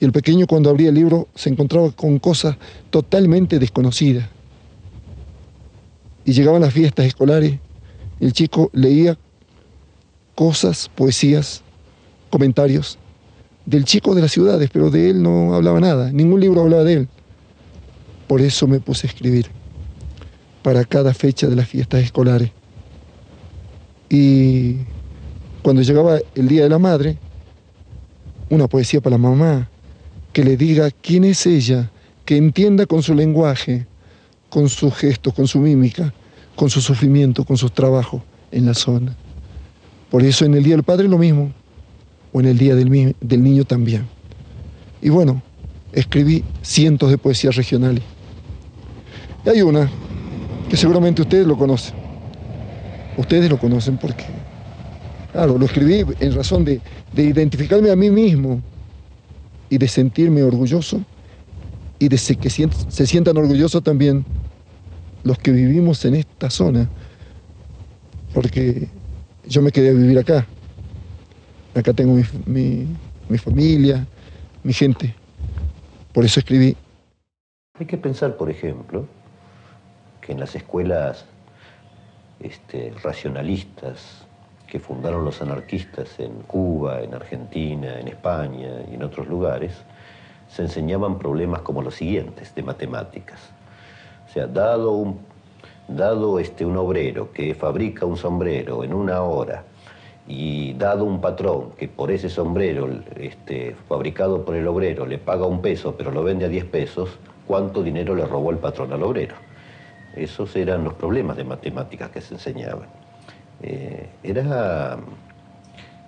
Y 0.01 0.05
el 0.05 0.13
pequeño 0.13 0.47
cuando 0.47 0.71
abría 0.71 0.91
el 0.91 0.95
libro 0.95 1.29
se 1.35 1.49
encontraba 1.49 1.91
con 1.91 2.19
cosas 2.19 2.57
totalmente 2.91 3.59
desconocidas 3.59 4.29
y 6.29 6.33
llegaban 6.35 6.61
las 6.61 6.75
fiestas 6.75 7.07
escolares, 7.07 7.55
el 8.21 8.35
chico 8.35 8.69
leía 8.75 9.17
cosas, 10.35 10.91
poesías, 10.95 11.63
comentarios 12.29 12.99
del 13.65 13.87
chico 13.87 14.15
de 14.15 14.21
las 14.21 14.33
ciudades, 14.33 14.69
pero 14.71 14.91
de 14.91 15.09
él 15.09 15.23
no 15.23 15.55
hablaba 15.55 15.81
nada, 15.81 16.13
ningún 16.13 16.41
libro 16.41 16.61
hablaba 16.61 16.85
de 16.85 16.93
él. 16.93 17.09
Por 18.27 18.43
eso 18.43 18.67
me 18.67 18.79
puse 18.79 19.07
a 19.07 19.11
escribir 19.11 19.47
para 20.63 20.85
cada 20.85 21.15
fecha 21.15 21.47
de 21.47 21.57
las 21.57 21.67
fiestas 21.67 22.03
escolares. 22.03 22.51
Y 24.11 24.77
cuando 25.63 25.81
llegaba 25.81 26.19
el 26.35 26.47
Día 26.47 26.65
de 26.65 26.69
la 26.69 26.79
Madre, 26.79 27.17
una 28.51 28.69
poesía 28.69 29.01
para 29.01 29.17
la 29.17 29.23
mamá, 29.23 29.71
que 30.35 30.45
le 30.45 30.59
diga 30.59 30.91
quién 30.91 31.25
es 31.25 31.47
ella, 31.47 31.91
que 32.27 32.37
entienda 32.37 32.85
con 32.85 33.03
su 33.03 33.15
lenguaje, 33.15 33.87
con 34.51 34.69
sus 34.69 34.95
gestos, 34.95 35.35
con 35.35 35.47
su 35.47 35.59
mímica, 35.59 36.13
con 36.59 36.71
su 36.71 36.81
sufrimiento, 36.81 37.45
con 37.45 37.57
sus 37.57 37.71
trabajos 37.71 38.21
en 38.51 38.67
la 38.67 38.75
zona. 38.75 39.15
Por 40.11 40.25
eso 40.25 40.45
en 40.45 40.55
el 40.55 40.65
Día 40.65 40.75
del 40.75 40.83
Padre 40.83 41.07
lo 41.07 41.17
mismo, 41.17 41.53
o 42.33 42.41
en 42.41 42.47
el 42.47 42.59
Día 42.59 42.75
del, 42.75 43.15
del 43.21 43.43
Niño 43.45 43.65
también. 43.65 44.09
Y 45.01 45.09
bueno, 45.09 45.41
escribí 45.93 46.43
cientos 46.63 47.11
de 47.11 47.17
poesías 47.17 47.55
regionales. 47.55 48.03
Y 49.47 49.51
hay 49.51 49.63
una 49.63 49.89
que 50.69 50.77
seguramente 50.77 51.23
ustedes 51.23 51.47
lo 51.47 51.57
conocen. 51.57 51.95
Ustedes 53.17 53.49
lo 53.49 53.57
conocen 53.61 53.97
porque, 53.97 54.25
claro, 55.31 55.59
lo 55.59 55.65
escribí 55.65 56.05
en 56.19 56.35
razón 56.35 56.65
de, 56.65 56.81
de 57.13 57.23
identificarme 57.23 57.93
a 57.93 57.95
mí 57.95 58.11
mismo 58.11 58.61
y 59.71 59.79
de 59.79 59.87
sentirme 59.87 60.43
orgulloso 60.43 61.03
y 62.01 62.09
de 62.09 62.17
que 62.17 62.51
se 62.51 63.07
sientan 63.07 63.37
orgullosos 63.37 63.81
también 63.85 64.25
los 65.25 65.39
que 65.39 65.51
vivimos 65.51 66.05
en 66.05 66.17
esta 66.17 66.51
zona, 66.51 66.89
porque 68.35 68.89
yo 69.47 69.63
me 69.63 69.73
quedé 69.73 69.91
a 69.91 69.93
vivir 69.93 70.19
acá. 70.19 70.47
Acá 71.75 71.93
tengo 71.93 72.15
mi, 72.47 73.39
familia, 73.39 74.07
mi 74.63 74.73
gente. 74.73 75.15
Por 76.13 76.25
eso 76.25 76.41
escribí. 76.41 76.77
Hay 77.79 77.87
que 77.87 77.97
pensar, 77.97 78.37
por 78.37 78.51
ejemplo, 78.51 79.07
que 80.21 80.33
en 80.33 80.41
las 80.41 80.55
escuelas 80.55 81.25
este, 82.41 82.93
racionalistas 83.03 84.27
que 84.67 84.81
fundaron 84.81 85.25
los 85.25 85.41
anarquistas 85.41 86.19
en 86.19 86.43
Cuba, 86.43 87.03
en 87.03 87.15
Argentina, 87.15 87.99
en 87.99 88.09
España 88.09 88.83
y 88.91 88.95
en 88.95 89.03
otros 89.03 89.29
lugares, 89.29 89.73
se 90.49 90.63
enseñaban 90.63 91.19
problemas 91.19 91.63
como 91.63 91.83
los 91.83 91.95
siguientes 91.95 92.55
de 92.55 92.63
matemáticas. 92.63 93.39
Sea, 94.39 94.47
dado 94.47 94.93
un, 94.93 95.19
dado 95.89 96.39
este, 96.39 96.65
un 96.65 96.77
obrero 96.77 97.33
que 97.33 97.57
fabrica 97.57 98.07
un 98.07 98.17
sombrero 98.17 98.85
en 98.85 98.95
una 98.95 99.23
hora 99.23 99.65
y 100.29 100.75
dado 100.75 101.05
un 101.05 101.21
patrón 101.21 101.73
que 101.77 101.89
por 101.89 102.13
ese 102.13 102.31
sombrero 102.31 102.89
este, 103.17 103.75
fabricado 103.89 104.45
por 104.45 104.55
el 104.55 104.69
obrero 104.69 105.07
le 105.07 105.19
paga 105.19 105.45
un 105.45 105.61
peso 105.61 105.97
pero 105.99 106.13
lo 106.13 106.23
vende 106.23 106.45
a 106.45 106.49
10 106.49 106.67
pesos, 106.67 107.19
¿cuánto 107.49 107.83
dinero 107.83 108.15
le 108.15 108.27
robó 108.27 108.53
el 108.53 108.59
patrón 108.59 108.93
al 108.93 109.03
obrero? 109.03 109.35
Esos 110.15 110.55
eran 110.55 110.85
los 110.85 110.95
problemas 110.95 111.37
de 111.37 111.43
matemáticas 111.43 112.11
que 112.11 112.21
se 112.21 112.35
enseñaban. 112.35 112.87
Eh, 113.61 114.09
era, 114.23 114.99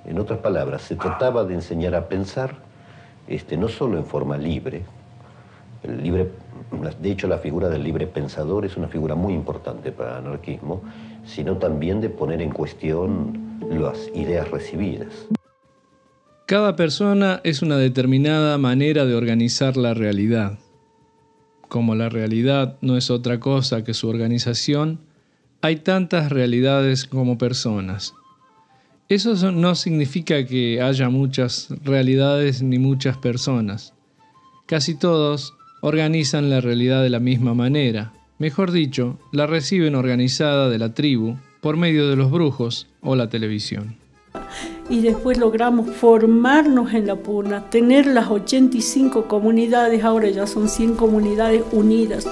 en 0.05 0.19
otras 0.21 0.39
palabras, 0.39 0.83
se 0.83 0.95
trataba 0.95 1.43
de 1.43 1.55
enseñar 1.55 1.97
a 1.97 2.07
pensar 2.07 2.55
este, 3.27 3.57
no 3.57 3.67
solo 3.67 3.99
en 3.99 4.05
forma 4.05 4.37
libre, 4.37 4.85
el 5.83 6.03
libre, 6.03 6.31
de 7.01 7.11
hecho 7.11 7.27
la 7.27 7.39
figura 7.39 7.69
del 7.69 7.85
libre 7.85 8.07
pensador 8.07 8.65
es 8.65 8.77
una 8.77 8.89
figura 8.89 9.15
muy 9.15 9.35
importante 9.35 9.93
para 9.93 10.19
el 10.19 10.27
anarquismo, 10.27 10.83
sino 11.25 11.57
también 11.57 12.01
de 12.01 12.11
poner 12.11 12.41
en 12.43 12.51
cuestión 12.51 13.59
las 13.71 14.09
ideas 14.15 14.51
recibidas. 14.51 15.29
Cada 16.47 16.75
persona 16.75 17.41
es 17.45 17.63
una 17.63 17.77
determinada 17.77 18.59
manera 18.59 19.05
de 19.05 19.15
organizar 19.15 19.77
la 19.77 19.95
realidad. 19.95 20.59
Como 21.69 21.95
la 21.95 22.09
realidad 22.09 22.77
no 22.81 22.97
es 22.97 23.11
otra 23.11 23.39
cosa 23.39 23.85
que 23.85 23.95
su 23.95 24.09
organización, 24.09 24.99
hay 25.63 25.77
tantas 25.77 26.31
realidades 26.33 27.05
como 27.05 27.39
personas. 27.39 28.15
Eso 29.09 29.53
no 29.53 29.75
significa 29.75 30.45
que 30.47 30.81
haya 30.83 31.09
muchas 31.09 31.69
realidades 31.85 32.63
ni 32.63 32.79
muchas 32.79 33.17
personas. 33.19 33.95
Casi 34.67 34.99
todos 34.99 35.55
organizan 35.81 36.51
la 36.51 36.61
realidad 36.61 37.03
de 37.03 37.11
la 37.11 37.21
misma 37.21 37.55
manera. 37.55 38.13
Mejor 38.39 38.73
dicho, 38.73 39.19
la 39.33 39.47
reciben 39.47 39.95
organizada 39.95 40.69
de 40.69 40.79
la 40.79 40.95
tribu 40.95 41.37
por 41.61 41.77
medio 41.77 42.09
de 42.09 42.17
los 42.17 42.31
brujos 42.31 42.87
o 43.03 43.17
la 43.17 43.29
televisión. 43.29 43.97
Y 44.89 45.01
después 45.01 45.39
logramos 45.39 45.91
formarnos 45.91 46.95
en 46.95 47.07
la 47.07 47.17
Puna, 47.17 47.69
tener 47.71 48.07
las 48.07 48.31
85 48.31 49.29
comunidades, 49.29 50.05
ahora 50.05 50.29
ya 50.31 50.47
son 50.47 50.69
100 50.69 50.95
comunidades 50.95 51.63
unidas. 51.73 52.27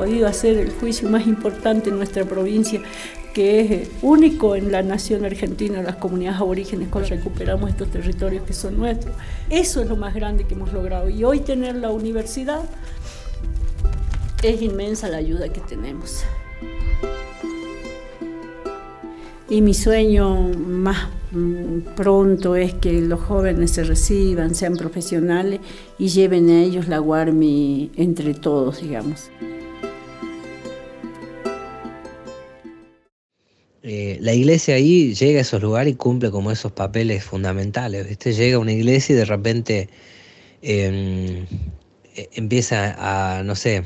podido 0.00 0.26
hacer 0.26 0.56
el 0.56 0.70
juicio 0.70 1.10
más 1.10 1.26
importante 1.26 1.90
en 1.90 1.96
nuestra 1.96 2.24
provincia, 2.24 2.80
que 3.32 3.60
es 3.60 3.70
eh, 3.70 3.88
único 4.02 4.56
en 4.56 4.72
la 4.72 4.82
nación 4.82 5.24
argentina, 5.24 5.82
las 5.82 5.96
comunidades 5.96 6.40
aborígenes, 6.40 6.88
cuando 6.88 7.10
recuperamos 7.10 7.70
estos 7.70 7.88
territorios 7.90 8.44
que 8.44 8.52
son 8.52 8.76
nuestros. 8.78 9.14
Eso 9.48 9.82
es 9.82 9.88
lo 9.88 9.96
más 9.96 10.14
grande 10.14 10.44
que 10.44 10.54
hemos 10.54 10.72
logrado. 10.72 11.08
Y 11.08 11.24
hoy 11.24 11.40
tener 11.40 11.76
la 11.76 11.90
universidad 11.90 12.62
es 14.42 14.62
inmensa 14.62 15.08
la 15.08 15.18
ayuda 15.18 15.48
que 15.48 15.60
tenemos. 15.60 16.24
Y 19.48 19.62
mi 19.62 19.74
sueño 19.74 20.50
más 20.56 21.08
mm, 21.32 21.94
pronto 21.96 22.54
es 22.54 22.74
que 22.74 23.00
los 23.00 23.20
jóvenes 23.20 23.72
se 23.72 23.82
reciban, 23.82 24.54
sean 24.54 24.76
profesionales 24.76 25.60
y 25.98 26.08
lleven 26.08 26.48
a 26.50 26.62
ellos 26.62 26.86
la 26.86 26.98
Guarmi 26.98 27.90
entre 27.96 28.34
todos, 28.34 28.80
digamos. 28.80 29.28
Eh, 33.82 34.18
la 34.20 34.34
iglesia 34.34 34.74
ahí 34.74 35.14
llega 35.14 35.38
a 35.38 35.42
esos 35.42 35.62
lugares 35.62 35.94
y 35.94 35.96
cumple 35.96 36.30
como 36.30 36.50
esos 36.50 36.72
papeles 36.72 37.24
fundamentales. 37.24 38.18
Llega 38.18 38.56
a 38.56 38.60
una 38.60 38.72
iglesia 38.72 39.14
y 39.14 39.16
de 39.16 39.24
repente 39.24 39.88
em, 40.62 41.46
empieza 42.34 42.94
a, 42.98 43.42
no 43.42 43.54
sé, 43.54 43.84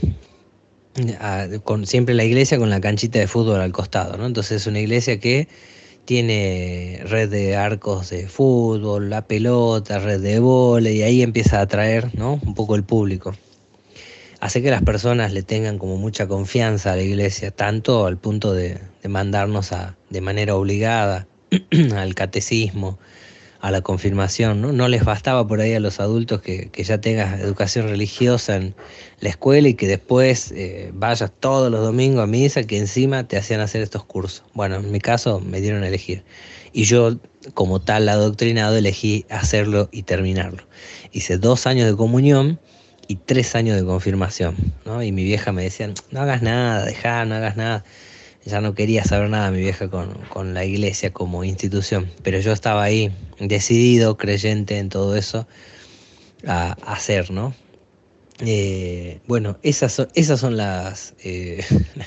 con 1.65 1.87
siempre 1.87 2.15
la 2.15 2.25
iglesia 2.25 2.59
con 2.59 2.71
la 2.71 2.81
canchita 2.81 3.19
de 3.19 3.27
fútbol 3.27 3.61
al 3.61 3.73
costado, 3.73 4.17
¿no? 4.17 4.27
Entonces 4.27 4.63
es 4.63 4.67
una 4.67 4.81
iglesia 4.81 5.19
que 5.19 5.49
tiene 6.05 7.01
red 7.05 7.31
de 7.31 7.57
arcos 7.57 8.11
de 8.11 8.29
fútbol, 8.29 9.11
la 9.11 9.27
pelota, 9.27 9.99
red 9.99 10.21
de 10.21 10.39
vole, 10.39 10.93
y 10.93 11.03
ahí 11.03 11.23
empieza 11.23 11.59
a 11.59 11.63
atraer 11.63 12.15
¿no? 12.15 12.41
un 12.45 12.55
poco 12.55 12.77
el 12.77 12.85
público. 12.85 13.35
Hace 14.45 14.61
que 14.61 14.71
las 14.71 14.83
personas 14.83 15.33
le 15.33 15.43
tengan 15.43 15.79
como 15.79 15.97
mucha 15.97 16.29
confianza 16.29 16.93
a 16.93 16.97
la 16.97 17.03
iglesia, 17.03 17.51
tanto 17.51 18.05
al 18.05 18.19
punto 18.19 18.53
de, 18.53 18.79
mandarnos 19.09 19.73
a, 19.73 19.97
de 20.11 20.21
manera 20.21 20.55
obligada 20.55 21.27
al 21.97 22.15
catecismo, 22.15 22.99
a 23.63 23.71
la 23.71 23.81
confirmación, 23.81 24.61
¿no? 24.61 24.71
No 24.71 24.89
les 24.89 25.03
bastaba 25.03 25.47
por 25.47 25.63
ahí 25.63 25.73
a 25.73 25.81
los 25.81 25.99
adultos 25.99 26.43
que, 26.43 26.71
ya 26.77 27.01
tengas 27.01 27.41
educación 27.41 27.89
religiosa 27.89 28.57
en 28.57 28.75
la 29.21 29.31
escuela 29.31 29.67
y 29.67 29.73
que 29.73 29.89
después 29.89 30.53
eh, 30.53 30.91
vayas 30.93 31.33
todos 31.41 31.73
los 31.73 31.81
domingos 31.81 32.25
a 32.25 32.27
misa, 32.27 32.65
que 32.65 32.77
encima 32.77 33.27
te 33.27 33.39
hacían 33.39 33.61
hacer 33.61 33.81
estos 33.81 34.05
cursos. 34.05 34.45
Bueno, 34.53 34.77
en 34.77 34.93
mi 34.93 35.01
caso 35.01 35.41
me 35.41 35.63
dieron 35.63 35.85
a 35.85 35.89
elegir. 35.89 36.23
Y 36.75 36.85
yo, 36.85 37.17
como 37.55 37.81
tal 37.81 38.07
adoctrinado, 38.11 38.77
elegí 38.77 39.25
hacerlo 39.31 39.89
y 39.91 40.03
terminarlo. 40.03 40.65
Hice 41.13 41.39
dos 41.39 41.67
años 41.67 41.87
de 41.87 41.97
comunión 41.97 42.61
y 43.09 43.17
tres 43.17 43.55
años 43.55 43.77
de 43.77 43.85
confirmación, 43.85 44.75
¿no? 44.85 45.03
Y 45.03 45.13
mi 45.13 45.25
vieja 45.25 45.53
me 45.53 45.63
decía, 45.63 45.93
no 46.11 46.21
hagas 46.21 46.43
nada, 46.43 46.85
dejá, 46.85 47.25
no 47.25 47.35
hagas 47.35 47.57
nada 47.57 47.85
ya 48.45 48.61
no 48.61 48.75
quería 48.75 49.05
saber 49.05 49.31
nada 49.31 49.51
mi 49.51 49.61
vieja 49.61 49.89
con, 49.89 50.55
la 50.55 50.65
iglesia 50.65 51.13
como 51.13 51.45
institución, 51.45 52.11
pero 52.23 52.39
yo 52.41 52.53
estaba 52.53 52.83
ahí 52.83 53.13
decidido, 53.41 54.17
creyente 54.17 54.79
en 54.79 54.89
todo 54.89 55.17
eso, 55.17 55.47
a, 56.47 56.73
hacer, 56.85 57.31
¿no? 57.31 57.55
Eh, 58.41 59.21
bueno, 59.27 59.59
esas 59.63 59.93
son, 59.93 60.09
esas 60.15 60.41
son 60.41 60.57
las, 60.57 61.15
eh, 61.23 61.65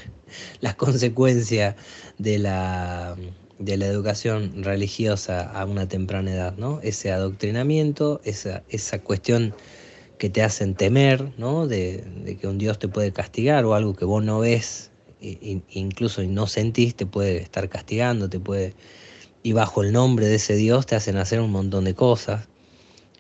las 0.62 0.76
consecuencias 0.76 1.76
de 2.18 2.38
la, 2.38 3.16
de 3.58 3.78
la 3.78 3.88
educación 3.88 4.64
religiosa 4.64 5.42
a 5.42 5.66
una 5.66 5.88
temprana 5.88 6.32
edad, 6.32 6.56
¿no? 6.58 6.80
Ese 6.84 7.12
adoctrinamiento, 7.12 8.22
esa, 8.26 8.64
esa 8.70 9.00
cuestión 9.00 9.56
que 10.18 10.30
te 10.30 10.44
hacen 10.44 10.76
temer, 10.76 11.32
¿no? 11.38 11.68
De, 11.68 12.38
que 12.40 12.48
un 12.48 12.58
Dios 12.58 12.80
te 12.80 12.88
puede 12.88 13.12
castigar 13.12 13.66
o 13.66 13.74
algo 13.76 13.96
que 13.96 14.06
vos 14.06 14.24
no 14.24 14.40
ves 14.40 14.92
incluso 15.20 16.22
no 16.24 16.46
sentís, 16.46 16.96
te 16.96 17.06
puede 17.06 17.38
estar 17.38 17.70
castigando, 17.70 18.30
te 18.30 18.40
puede, 18.40 18.74
y 19.42 19.54
bajo 19.54 19.82
el 19.82 19.92
nombre 19.92 20.28
de 20.28 20.36
ese 20.36 20.56
Dios 20.56 20.86
te 20.86 20.96
hacen 20.96 21.18
hacer 21.18 21.42
un 21.42 21.52
montón 21.52 21.86
de 21.86 21.96
cosas, 21.96 22.48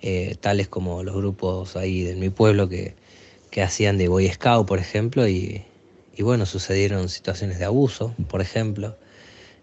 eh, 0.01 0.35
tales 0.39 0.67
como 0.67 1.01
los 1.03 1.15
grupos 1.15 1.75
ahí 1.75 2.03
de 2.03 2.15
mi 2.15 2.29
pueblo 2.29 2.69
que, 2.69 2.93
que 3.49 3.63
hacían 3.63 3.97
de 3.97 4.07
Boy 4.07 4.29
Scout, 4.29 4.67
por 4.67 4.79
ejemplo, 4.79 5.27
y, 5.27 5.63
y 6.15 6.23
bueno, 6.23 6.45
sucedieron 6.45 7.09
situaciones 7.09 7.59
de 7.59 7.65
abuso, 7.65 8.13
por 8.29 8.41
ejemplo. 8.41 8.95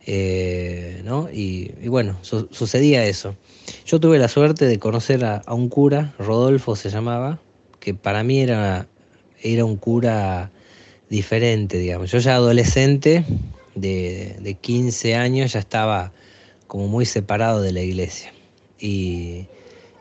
Eh, 0.07 1.01
¿no? 1.05 1.31
y, 1.33 1.73
bueno, 1.89 2.19
sucedía 2.23 3.07
eso. 3.07 3.37
Yo 3.87 4.01
tuve 4.01 4.19
la 4.19 4.29
suerte 4.29 4.67
de 4.67 4.79
conocer 4.79 5.25
a, 5.25 5.43
un 5.49 5.69
cura, 5.69 6.15
Rodolfo 6.19 6.77
se 6.77 6.91
llamaba, 6.91 7.41
que 7.81 7.95
para 7.95 8.23
mí 8.23 8.41
era, 8.41 8.87
era 9.43 9.65
un 9.65 9.77
cura 9.77 10.51
diferente, 11.09 11.79
digamos. 11.79 12.11
Yo 12.11 12.19
ya 12.19 12.35
adolescente, 12.35 13.25
de, 13.75 14.37
de 14.41 14.55
15 14.55 15.15
años, 15.15 15.53
ya 15.53 15.59
estaba 15.59 16.13
como 16.67 16.89
muy 16.89 17.07
separado 17.07 17.63
de 17.63 17.73
la 17.73 17.81
iglesia. 17.81 18.33
Y, 18.79 19.47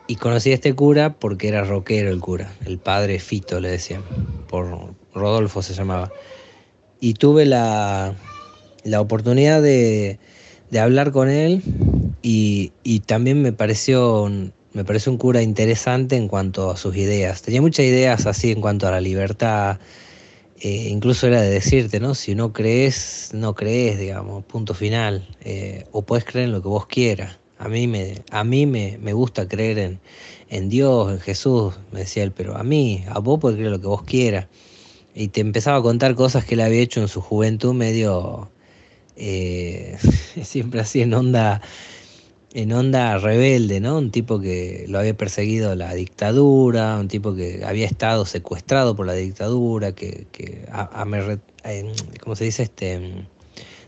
y 0.06 0.16
conocí 0.16 0.50
a 0.50 0.54
este 0.54 0.74
cura 0.74 1.14
porque 1.14 1.48
era 1.48 1.64
rockero 1.64 2.10
el 2.10 2.20
cura, 2.20 2.52
el 2.66 2.78
padre 2.78 3.18
Fito 3.18 3.60
le 3.60 3.70
decían, 3.70 4.02
por 4.48 4.94
Rodolfo 5.14 5.62
se 5.62 5.72
llamaba. 5.72 6.12
Y 7.00 7.14
tuve 7.14 7.46
la, 7.46 8.14
la 8.84 9.00
oportunidad 9.00 9.62
de, 9.62 10.18
de, 10.70 10.78
hablar 10.78 11.10
con 11.10 11.28
él 11.30 11.62
y, 12.22 12.72
y, 12.82 13.00
también 13.00 13.42
me 13.42 13.52
pareció, 13.52 14.30
me 14.72 14.84
pareció 14.84 15.12
un 15.12 15.18
cura 15.18 15.42
interesante 15.42 16.16
en 16.16 16.28
cuanto 16.28 16.70
a 16.70 16.76
sus 16.76 16.96
ideas. 16.96 17.42
Tenía 17.42 17.60
muchas 17.60 17.86
ideas 17.86 18.26
así 18.26 18.52
en 18.52 18.60
cuanto 18.60 18.86
a 18.86 18.90
la 18.90 19.00
libertad, 19.00 19.78
eh, 20.60 20.88
incluso 20.88 21.26
era 21.26 21.42
de 21.42 21.50
decirte, 21.50 22.00
¿no? 22.00 22.14
Si 22.14 22.34
no 22.34 22.52
crees, 22.52 23.30
no 23.34 23.54
crees, 23.54 23.98
digamos, 23.98 24.44
punto 24.44 24.72
final. 24.72 25.28
Eh, 25.42 25.84
o 25.92 26.02
puedes 26.02 26.24
creer 26.24 26.46
en 26.46 26.52
lo 26.52 26.62
que 26.62 26.68
vos 26.68 26.86
quieras. 26.86 27.38
A 27.58 27.68
mí 27.68 27.86
me, 27.86 28.22
a 28.30 28.44
mí 28.44 28.66
me, 28.66 28.98
me 28.98 29.12
gusta 29.12 29.48
creer 29.48 29.78
en, 29.78 30.00
en, 30.48 30.68
Dios, 30.68 31.12
en 31.12 31.20
Jesús, 31.20 31.74
me 31.92 32.00
decía 32.00 32.22
él, 32.22 32.32
pero 32.32 32.56
a 32.56 32.62
mí, 32.62 33.04
a 33.08 33.18
vos 33.18 33.38
podés 33.40 33.56
creer 33.56 33.72
lo 33.72 33.80
que 33.80 33.86
vos 33.86 34.04
quieras. 34.04 34.46
Y 35.14 35.28
te 35.28 35.40
empezaba 35.40 35.78
a 35.78 35.82
contar 35.82 36.14
cosas 36.14 36.44
que 36.44 36.54
él 36.54 36.60
había 36.60 36.80
hecho 36.80 37.00
en 37.00 37.08
su 37.08 37.20
juventud 37.20 37.74
medio, 37.74 38.50
eh, 39.16 39.96
siempre 40.42 40.80
así 40.80 41.02
en 41.02 41.14
onda 41.14 41.60
en 42.54 42.72
onda 42.72 43.18
rebelde, 43.18 43.80
¿no? 43.80 43.98
Un 43.98 44.12
tipo 44.12 44.40
que 44.40 44.84
lo 44.88 45.00
había 45.00 45.16
perseguido 45.16 45.74
la 45.74 45.92
dictadura, 45.92 46.98
un 47.00 47.08
tipo 47.08 47.34
que 47.34 47.64
había 47.64 47.84
estado 47.84 48.26
secuestrado 48.26 48.94
por 48.94 49.06
la 49.06 49.14
dictadura, 49.14 49.90
que, 49.92 50.28
que 50.30 50.64
a, 50.70 51.04
¿cómo 52.20 52.36
se 52.36 52.44
dice? 52.44 52.62
Este, 52.62 53.26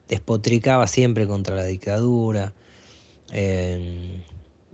despotricaba 0.09 0.89
siempre 0.89 1.29
contra 1.29 1.55
la 1.55 1.65
dictadura, 1.65 2.55
em, 3.31 4.23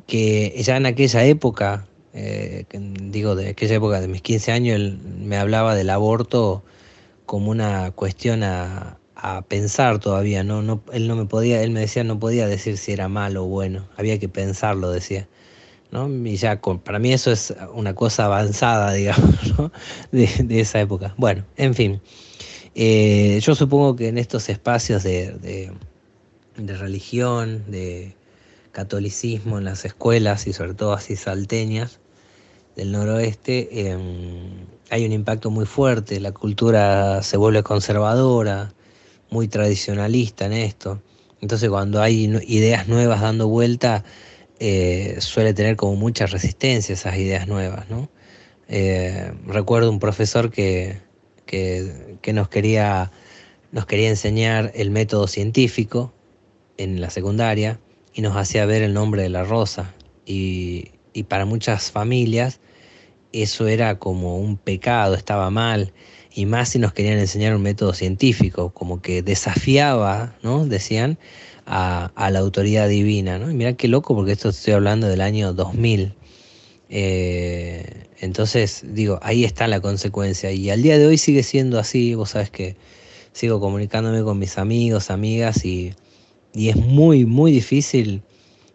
que 0.07 0.55
ya 0.63 0.79
en 0.79 0.87
aquella 0.87 1.25
época, 1.27 1.87
eh, 2.15 2.65
digo, 2.73 3.35
de 3.35 3.51
aquella 3.51 3.75
época 3.75 4.01
de 4.01 4.09
mis 4.09 4.23
15 4.23 4.53
años, 4.53 4.77
él 4.77 4.99
me 5.19 5.37
hablaba 5.37 5.75
del 5.75 5.91
aborto 5.91 6.65
como 7.27 7.51
una 7.51 7.91
cuestión 7.91 8.43
a, 8.43 8.99
a 9.25 9.41
pensar 9.43 10.01
todavía, 10.01 10.43
no, 10.43 10.63
no, 10.63 10.83
él 10.93 11.07
no 11.07 11.15
me 11.15 11.27
podía, 11.27 11.63
él 11.63 11.71
me 11.71 11.79
decía 11.79 12.03
no 12.03 12.19
podía 12.19 12.49
decir 12.49 12.77
si 12.77 12.91
era 12.91 13.09
malo 13.09 13.45
o 13.45 13.47
bueno, 13.47 13.89
había 13.97 14.19
que 14.19 14.29
pensarlo, 14.29 14.91
decía. 14.91 15.29
¿no? 15.93 16.09
Y 16.09 16.37
ya 16.37 16.61
para 16.61 16.99
mí 16.99 17.13
eso 17.13 17.31
es 17.31 17.55
una 17.73 17.95
cosa 17.95 18.25
avanzada, 18.25 18.93
digamos, 18.95 19.73
de, 20.11 20.61
esa 20.61 20.81
época. 20.81 21.15
Bueno, 21.19 21.45
en 21.57 21.73
fin, 21.75 22.01
eh, 22.75 23.39
yo 23.41 23.55
supongo 23.55 23.95
que 23.95 24.09
en 24.09 24.19
estos 24.19 24.49
espacios 24.49 25.05
de, 25.05 25.71
de, 26.57 26.77
religión, 26.77 27.63
de 27.69 28.17
catolicismo 28.73 29.59
en 29.59 29.67
las 29.67 29.85
escuelas 29.85 30.49
y 30.49 30.53
sobre 30.53 30.75
todo 30.75 30.95
así 30.95 31.15
salteñas 31.15 32.01
del 32.75 32.91
noroeste, 32.91 33.89
em, 33.89 34.67
hay 34.91 35.07
un 35.07 35.13
impacto 35.13 35.51
muy 35.51 35.67
fuerte, 35.67 36.19
la 36.19 36.33
cultura 36.33 37.23
se 37.23 37.37
vuelve 37.37 37.63
conservadora, 37.63 38.73
muy 39.33 39.49
tradicionalista 39.49 40.47
en 40.47 40.53
esto. 40.53 41.03
Entonces 41.41 41.69
cuando 41.71 42.01
hay 42.01 42.25
ideas 42.47 42.87
nuevas 42.87 43.21
dando 43.21 43.49
vuelta, 43.49 44.05
eh, 44.61 45.17
suele 45.19 45.55
tener 45.55 45.75
como 45.75 45.97
mucha 45.97 46.27
resistencia 46.27 46.93
esas 46.93 47.17
ideas 47.17 47.49
nuevas. 47.49 47.89
¿no? 47.91 48.11
Eh, 48.69 49.33
recuerdo 49.47 49.91
un 49.91 49.99
profesor 49.99 50.51
que, 50.51 50.99
que, 51.47 52.33
nos, 52.33 52.49
quería, 52.49 53.11
nos 53.73 53.87
quería 53.87 54.11
enseñar 54.11 54.71
el 54.75 54.91
método 54.91 55.27
científico 55.27 56.13
en 56.77 57.01
la 57.01 57.11
secundaria 57.11 57.81
y 58.15 58.21
nos 58.21 58.37
hacía 58.37 58.67
ver 58.67 58.83
el 58.83 58.93
nombre 58.93 59.23
de 59.23 59.31
la 59.31 59.45
rosa. 59.45 59.95
Y, 60.27 60.93
y 61.15 61.25
para 61.25 61.47
muchas 61.47 61.91
familias 61.91 62.61
eso 63.33 63.67
era 63.67 63.99
como 63.99 64.39
un 64.39 64.57
pecado, 64.57 65.15
estaba 65.15 65.51
mal 65.51 65.93
y 66.35 66.47
más 66.47 66.71
si 66.71 66.79
nos 66.79 66.93
querían 66.93 67.19
enseñar 67.19 67.55
un 67.55 67.63
método 67.63 67.93
científico, 67.95 68.71
como 68.71 69.03
que 69.03 69.23
desafiaba, 69.23 70.35
¿no? 70.43 70.67
Decían, 70.67 71.19
a, 71.67 72.31
la 72.31 72.39
autoridad 72.39 72.89
divina, 72.89 73.39
¿no? 73.39 73.51
Y 73.51 73.55
mira 73.55 73.75
qué 73.75 73.89
loco, 73.89 74.15
porque 74.15 74.33
esto 74.33 74.49
estoy 74.49 74.75
hablando 74.75 75.09
del 75.09 75.21
año 75.21 75.53
2000. 75.53 76.15
Eh, 76.89 78.07
entonces, 78.21 78.83
digo, 78.85 79.19
ahí 79.23 79.45
está 79.45 79.69
la 79.69 79.81
consecuencia. 79.81 80.51
Y 80.53 80.71
al 80.71 80.83
día 80.83 80.99
de 80.99 81.07
hoy 81.07 81.19
sigue 81.19 81.43
siendo 81.43 81.79
así, 81.79 82.15
vos 82.15 82.31
sabes 82.31 82.51
que 82.51 82.77
sigo 83.33 83.61
comunicándome 83.61 84.23
con 84.23 84.39
mis 84.39 84.59
amigos, 84.59 85.11
amigas, 85.11 85.65
y, 85.65 85.95
y 86.55 86.69
es 86.69 86.77
muy, 86.77 87.25
muy 87.25 87.53
difícil 87.53 88.23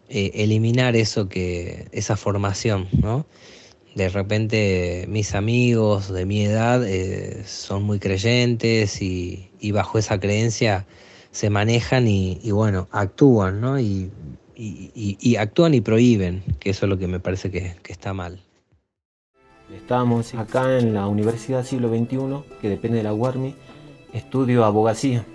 eh, 0.10 0.32
eliminar 0.36 0.96
eso 0.96 1.28
que, 1.28 1.88
esa 1.92 2.16
formación, 2.18 2.88
¿no? 3.02 3.26
De 3.98 4.10
repente 4.10 5.06
mis 5.10 5.34
amigos 5.34 6.14
de 6.14 6.26
mi 6.26 6.46
edad 6.46 6.88
eh, 6.88 7.44
son 7.46 7.82
muy 7.82 7.98
creyentes 7.98 9.02
y, 9.02 9.50
bajo 9.74 9.98
esa 9.98 10.20
creencia 10.20 10.86
se 11.32 11.50
manejan 11.50 12.08
y, 12.08 12.52
bueno, 12.52 12.88
actúan, 12.92 13.60
¿no? 13.60 13.80
Y, 13.80 14.12
actúan 15.38 15.74
y 15.74 15.82
prohíben, 15.82 16.44
que 16.60 16.70
eso 16.70 16.86
es 16.86 16.90
lo 16.90 16.98
que 16.98 17.08
me 17.08 17.20
parece 17.20 17.50
que, 17.52 17.76
está 17.88 18.14
mal. 18.14 18.40
Estamos 19.76 20.34
acá 20.36 20.78
en 20.78 20.94
la 20.94 21.08
Universidad 21.08 21.66
Siglo 21.66 21.90
XXI, 21.90 22.60
que 22.62 22.70
depende 22.70 22.98
de 22.98 23.04
la 23.04 23.14
UARMI, 23.14 23.56
estudio 24.14 24.64
abogacía 24.64 25.26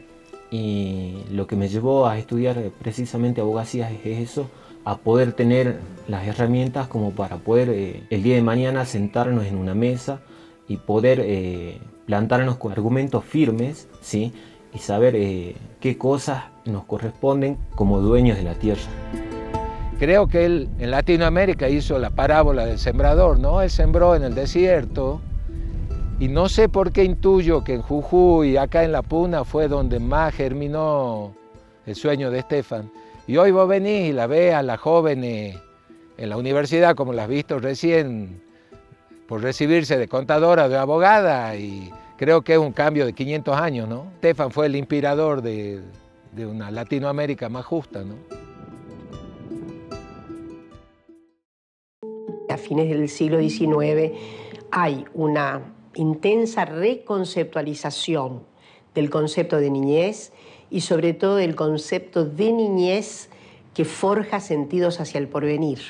y 0.51 1.15
lo 1.31 1.47
que 1.47 1.57
me 1.57 1.69
llevó 1.69 2.07
a 2.07 2.19
estudiar 2.19 2.71
precisamente 2.81 3.41
abogacía 3.41 3.91
es 3.91 4.19
eso, 4.19 4.49
a 4.85 4.97
poder 4.97 5.33
tener 5.33 5.79
las 6.09 6.27
herramientas 6.27 6.89
como 6.89 7.13
para 7.13 7.37
poder 7.37 7.69
eh, 7.71 8.03
el 8.11 8.23
día 8.23 8.35
de 8.35 8.43
mañana 8.43 8.85
sentarnos 8.85 9.47
en 9.47 9.57
una 9.57 9.75
mesa 9.75 10.21
y 10.69 10.77
poder 10.77 11.21
eh, 11.23 11.79
plantarnos 12.07 12.57
con 12.57 12.73
argumentos 12.73 13.25
firmes, 13.25 13.89
¿sí? 14.01 14.33
Y 14.75 14.79
saber 14.79 15.15
eh, 15.17 15.55
qué 15.81 15.99
cosas 15.99 16.45
nos 16.65 16.85
corresponden 16.85 17.59
como 17.75 18.01
dueños 18.01 18.37
de 18.37 18.45
la 18.45 18.55
tierra. 18.55 18.83
Creo 19.99 20.27
que 20.27 20.45
él 20.45 20.69
en 20.79 20.91
Latinoamérica 20.91 21.69
hizo 21.69 21.99
la 21.99 22.11
parábola 22.11 22.67
del 22.67 22.79
sembrador, 22.79 23.39
¿no? 23.39 23.63
Él 23.63 23.71
sembró 23.71 24.17
en 24.17 24.25
el 24.25 24.35
desierto 24.35 25.21
y 26.19 26.29
no 26.29 26.49
sé 26.49 26.69
por 26.69 26.93
qué 26.93 27.05
intuyo 27.05 27.63
que 27.63 27.75
en 27.75 27.83
Jujuy, 27.83 28.57
acá 28.57 28.85
en 28.85 28.93
La 28.93 29.03
Puna, 29.03 29.45
fue 29.45 29.69
donde 29.69 30.01
más 30.01 30.35
germinó 30.35 31.35
el 31.87 31.95
sueño 31.95 32.31
de 32.31 32.41
Estefan. 32.41 32.91
Y 33.33 33.39
hoy 33.39 33.51
vos 33.51 33.67
venís 33.67 34.11
y 34.11 34.13
la 34.13 34.27
ves 34.27 34.53
a 34.53 34.63
las 34.63 34.79
jóvenes 34.79 35.57
en 36.19 36.29
la 36.29 36.37
universidad, 36.37 36.95
como 36.95 37.15
las 37.15 37.23
has 37.23 37.31
visto 37.31 37.59
recién, 37.59 38.43
por 39.27 39.41
recibirse 39.41 39.97
de 39.97 40.07
contadora, 40.07 40.69
de 40.69 40.77
abogada, 40.77 41.57
y 41.57 41.91
creo 42.19 42.43
que 42.43 42.53
es 42.53 42.59
un 42.59 42.73
cambio 42.73 43.07
de 43.07 43.15
500 43.15 43.57
años, 43.57 43.89
¿no? 43.89 44.09
Estefan 44.17 44.51
fue 44.51 44.67
el 44.67 44.77
inspirador 44.77 45.41
de, 45.41 45.81
de 46.33 46.45
una 46.45 46.71
Latinoamérica 46.71 47.49
más 47.49 47.65
justa, 47.65 48.05
¿no? 48.05 48.17
A 52.51 52.59
fines 52.59 52.91
del 52.91 53.09
siglo 53.09 53.41
XIX 53.41 54.13
hay 54.71 55.07
una 55.15 55.73
intensa 55.95 56.67
reconceptualización 56.67 58.43
del 58.95 59.09
concepto 59.09 59.57
de 59.57 59.71
niñez 59.71 60.35
y 60.73 60.81
sobre 60.81 61.13
todo 61.13 61.37
del 61.37 61.55
concepto 61.55 62.25
de 62.25 62.51
niñez 62.51 63.29
que 63.75 63.85
forja 63.85 64.41
sentidos 64.41 65.01
hacia 65.01 65.19
el 65.19 65.29
porvenir. 65.29 65.81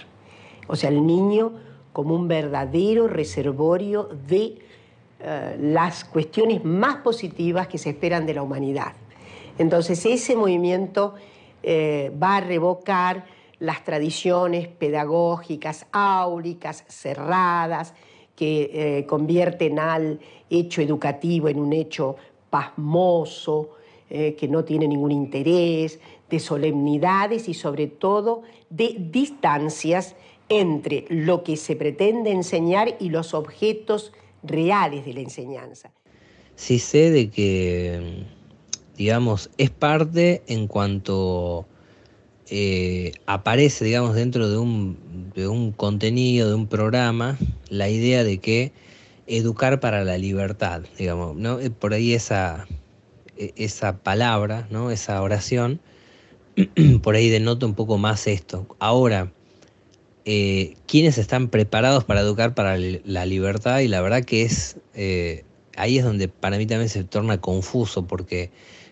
O 0.66 0.75
sea, 0.75 0.90
el 0.90 1.07
niño 1.07 1.53
como 1.92 2.16
un 2.16 2.27
verdadero 2.27 3.07
reservorio 3.07 4.09
de 4.27 4.59
eh, 5.21 5.57
las 5.61 6.05
cuestiones 6.05 6.64
más 6.64 6.97
positivas 6.97 7.68
que 7.68 7.79
se 7.79 7.90
esperan 7.90 8.27
de 8.27 8.35
la 8.35 8.42
humanidad. 8.42 8.95
Entonces 9.57 10.05
ese 10.05 10.35
movimiento 10.35 11.14
eh, 11.62 12.11
va 12.21 12.37
a 12.37 12.40
revocar 12.40 13.25
las 13.61 13.85
tradiciones 13.85 14.66
pedagógicas 14.66 15.87
áuricas, 15.92 16.85
cerradas, 16.88 17.95
que 18.35 18.99
eh, 18.99 19.07
convierten 19.07 19.79
al 19.79 20.18
hecho 20.51 20.83
educativo 20.83 21.49
en 21.49 21.61
un 21.61 21.73
hecho 21.73 22.16
pasmoso, 22.51 23.77
eh, 24.14 24.35
que 24.35 24.46
no 24.46 24.62
tiene 24.62 24.87
ningún 24.87 25.11
interés, 25.11 25.98
de 26.29 26.38
solemnidades 26.38 27.48
y 27.48 27.55
sobre 27.55 27.87
todo 27.87 28.42
de 28.68 28.94
distancias 28.98 30.16
entre 30.51 31.07
lo 31.09 31.42
que 31.42 31.57
se 31.57 31.77
pretende 31.77 32.31
enseñar 32.31 32.94
y 33.01 33.09
los 33.09 33.33
objetos 33.33 34.12
reales 34.42 35.07
de 35.07 35.14
la 35.14 35.20
enseñanza. 35.20 35.92
Sí 36.57 36.79
sé 36.79 37.11
de 37.11 37.31
que, 37.31 38.27
digamos, 38.98 39.48
es 39.57 39.70
parte 39.70 40.42
en 40.46 40.66
cuanto 40.66 41.64
eh, 42.51 43.12
aparece, 43.25 43.87
digamos, 43.87 44.14
dentro 44.14 44.51
de 44.51 44.59
un, 44.59 45.33
de 45.35 45.48
un 45.48 45.72
contenido, 45.72 46.51
de 46.51 46.55
un 46.55 46.66
programa, 46.66 47.38
la 47.70 47.88
idea 47.88 48.25
de 48.25 48.37
que 48.37 48.72
educar 49.27 49.81
para 49.81 50.05
la 50.05 50.18
libertad, 50.18 50.83
digamos, 50.98 51.35
¿no? 51.35 51.61
Eh, 51.61 51.70
por 51.70 51.94
ahí 51.94 52.12
esa, 52.12 52.66
esa 53.37 53.99
palabra, 53.99 54.66
¿no? 54.71 54.90
Esa 54.90 55.21
oración, 55.23 55.81
por 57.03 57.14
ahí 57.14 57.29
denota 57.29 57.66
un 57.66 57.75
poco 57.75 57.99
más 57.99 58.27
esto. 58.27 58.66
Ahora, 58.79 59.33
eh, 60.25 60.75
¿quiénes 60.87 61.18
están 61.18 61.49
preparados 61.49 62.05
para 62.05 62.21
educar 62.21 62.55
para 62.55 62.77
la 62.79 63.27
libertad? 63.27 63.81
Y 63.81 63.88
la 63.88 64.01
verdad 64.01 64.25
que 64.25 64.42
es, 64.42 64.77
ahí 65.77 65.99
es 65.99 66.05
donde 66.05 66.29
para 66.29 66.59
mí 66.59 66.66
también 66.66 66.88
se 66.88 67.05
torna 67.05 67.40
confuso, 67.40 68.07
porque 68.07 68.51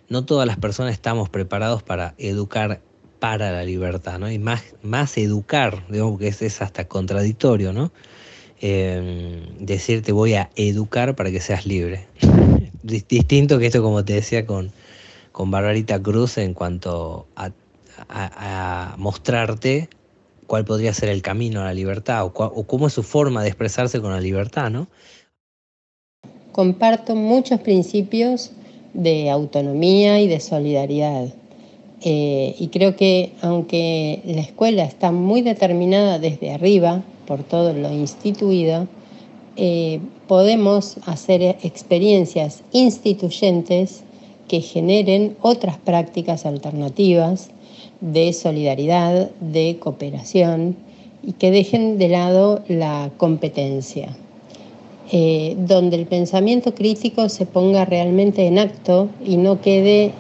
no 0.09 0.25
todas 0.25 0.47
las 0.47 0.57
personas 0.57 0.93
estamos 0.93 1.29
preparados 1.29 1.83
para 1.83 2.15
educar 2.19 2.81
para 3.21 3.53
la 3.53 3.65
libertad, 3.65 4.19
¿no? 4.19 4.31
Y 4.31 4.39
más, 4.39 4.63
más 4.83 5.17
educar, 5.19 5.85
digamos 5.89 6.19
que 6.19 6.29
es, 6.29 6.63
hasta 6.63 6.89
contradictorio, 6.89 7.73
¿no? 7.73 7.93
Eh, 8.61 9.47
decirte 9.61 10.13
voy 10.13 10.35
a 10.35 10.51
educar 10.57 11.15
para 11.15 11.31
que 11.31 11.41
seas 11.41 11.65
libre. 11.67 12.09
Distinto 12.83 13.59
que 13.59 13.67
esto, 13.67 13.83
como 13.83 14.05
te 14.05 14.15
decía, 14.15 14.47
con, 14.47 14.73
con 15.33 15.51
Barbarita 15.51 16.01
Cruz 16.03 16.39
en 16.39 16.55
cuanto 16.55 17.27
a, 17.37 17.51
mostrarte 18.97 19.89
cuál 20.47 20.65
podría 20.65 20.95
ser 20.95 21.11
el 21.11 21.21
camino 21.21 21.61
a 21.61 21.65
la 21.65 21.75
libertad 21.75 22.25
o, 22.25 22.29
o 22.29 22.67
cómo 22.67 22.87
es 22.87 22.95
su 22.95 23.03
forma 23.03 23.43
de 23.43 23.49
expresarse 23.49 24.01
con 24.01 24.11
la 24.11 24.21
libertad, 24.21 24.71
¿no? 24.71 24.89
Comparto 26.53 27.15
muchos 27.15 27.61
principios 27.61 28.53
de 28.95 29.31
autonomía 29.31 30.21
y 30.21 30.29
de 30.29 30.41
solidaridad 30.41 31.29
eh, 32.03 32.55
y 32.59 32.69
creo 32.69 32.97
que 32.97 33.33
aunque 33.43 34.23
la 34.25 34.41
escuela 34.41 34.85
está 34.85 35.13
muy 35.13 35.43
determinada 35.43 36.19
desde 36.19 36.51
arriba 36.51 37.03
por 37.27 37.43
todo 37.43 37.75
lo 37.75 37.93
instituido, 37.93 38.89
eh, 39.57 40.01
podemos 40.27 40.97
hacer 41.07 41.43
experiencias 41.63 42.63
instituyentes 42.73 44.03
que 44.49 44.61
generen 44.61 45.37
otras 45.41 45.79
prácticas 45.79 46.47
alternativas 46.47 47.51
de 48.01 48.33
solidaridad, 48.33 49.31
de 49.41 49.77
cooperación 49.79 50.77
y 51.23 51.33
que 51.33 51.51
dejen 51.51 51.99
de 51.99 52.09
lado 52.09 52.63
la 52.69 53.11
competencia. 53.17 54.17
Eh, 55.13 55.57
donde 55.59 55.97
el 55.97 56.07
pensamiento 56.07 56.73
crítico 56.73 57.29
se 57.29 57.45
ponga 57.45 57.85
realmente 57.85 58.47
en 58.47 58.61
acto 58.61 59.09
y 59.25 59.39
no 59.39 59.61
quede 59.61 60.13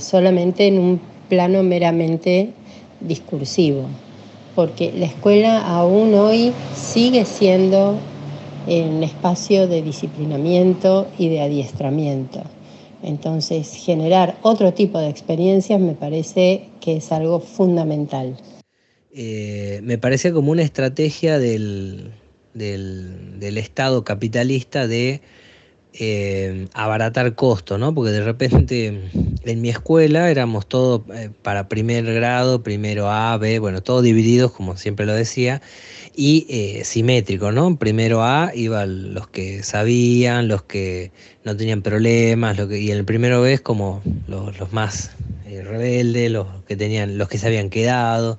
solamente 0.00 0.66
en 0.66 0.78
un 0.78 1.00
plano 1.28 1.62
meramente 1.62 2.50
discursivo, 3.00 3.84
porque 4.54 4.92
la 4.92 5.06
escuela 5.06 5.60
aún 5.60 6.14
hoy 6.14 6.52
sigue 6.74 7.24
siendo 7.24 7.96
un 8.68 9.02
espacio 9.02 9.66
de 9.66 9.82
disciplinamiento 9.82 11.08
y 11.18 11.28
de 11.28 11.40
adiestramiento. 11.40 12.42
Entonces, 13.02 13.72
generar 13.74 14.36
otro 14.42 14.74
tipo 14.74 14.98
de 14.98 15.08
experiencias 15.08 15.80
me 15.80 15.94
parece 15.94 16.68
que 16.80 16.96
es 16.96 17.12
algo 17.12 17.40
fundamental. 17.40 18.36
Eh, 19.12 19.80
me 19.82 19.98
parece 19.98 20.32
como 20.32 20.50
una 20.50 20.62
estrategia 20.62 21.38
del, 21.38 22.12
del 22.54 23.58
Estado 23.58 24.04
capitalista 24.04 24.86
de 24.86 25.22
eh, 25.94 26.68
abaratar 26.74 27.34
costos, 27.34 27.80
¿no? 27.80 27.94
Porque 27.94 28.12
de 28.12 28.22
repente 28.22 29.10
en 29.44 29.60
mi 29.60 29.70
escuela 29.70 30.30
éramos 30.30 30.66
todos 30.66 31.02
eh, 31.12 31.30
para 31.42 31.68
primer 31.68 32.04
grado, 32.04 32.62
primero 32.62 33.10
A, 33.10 33.36
B, 33.38 33.58
bueno, 33.58 33.82
todos 33.82 34.02
divididos, 34.02 34.52
como 34.52 34.76
siempre 34.76 35.06
lo 35.06 35.14
decía, 35.14 35.62
y 36.14 36.46
eh, 36.48 36.84
simétrico, 36.84 37.52
¿no? 37.52 37.76
Primero 37.76 38.22
A 38.22 38.52
iban 38.54 39.14
los 39.14 39.28
que 39.28 39.62
sabían, 39.62 40.48
los 40.48 40.62
que 40.62 41.10
no 41.44 41.56
tenían 41.56 41.82
problemas, 41.82 42.56
lo 42.56 42.68
que, 42.68 42.80
y 42.80 42.90
en 42.90 42.98
el 42.98 43.04
primero 43.04 43.40
B 43.42 43.54
es 43.54 43.60
como 43.60 44.02
los, 44.26 44.72
más 44.72 45.12
rebeldes, 45.46 46.30
los 46.30 46.46
que 46.66 46.76
tenían, 46.76 47.18
los 47.18 47.28
que 47.28 47.38
se 47.38 47.46
habían 47.46 47.70
quedado. 47.70 48.38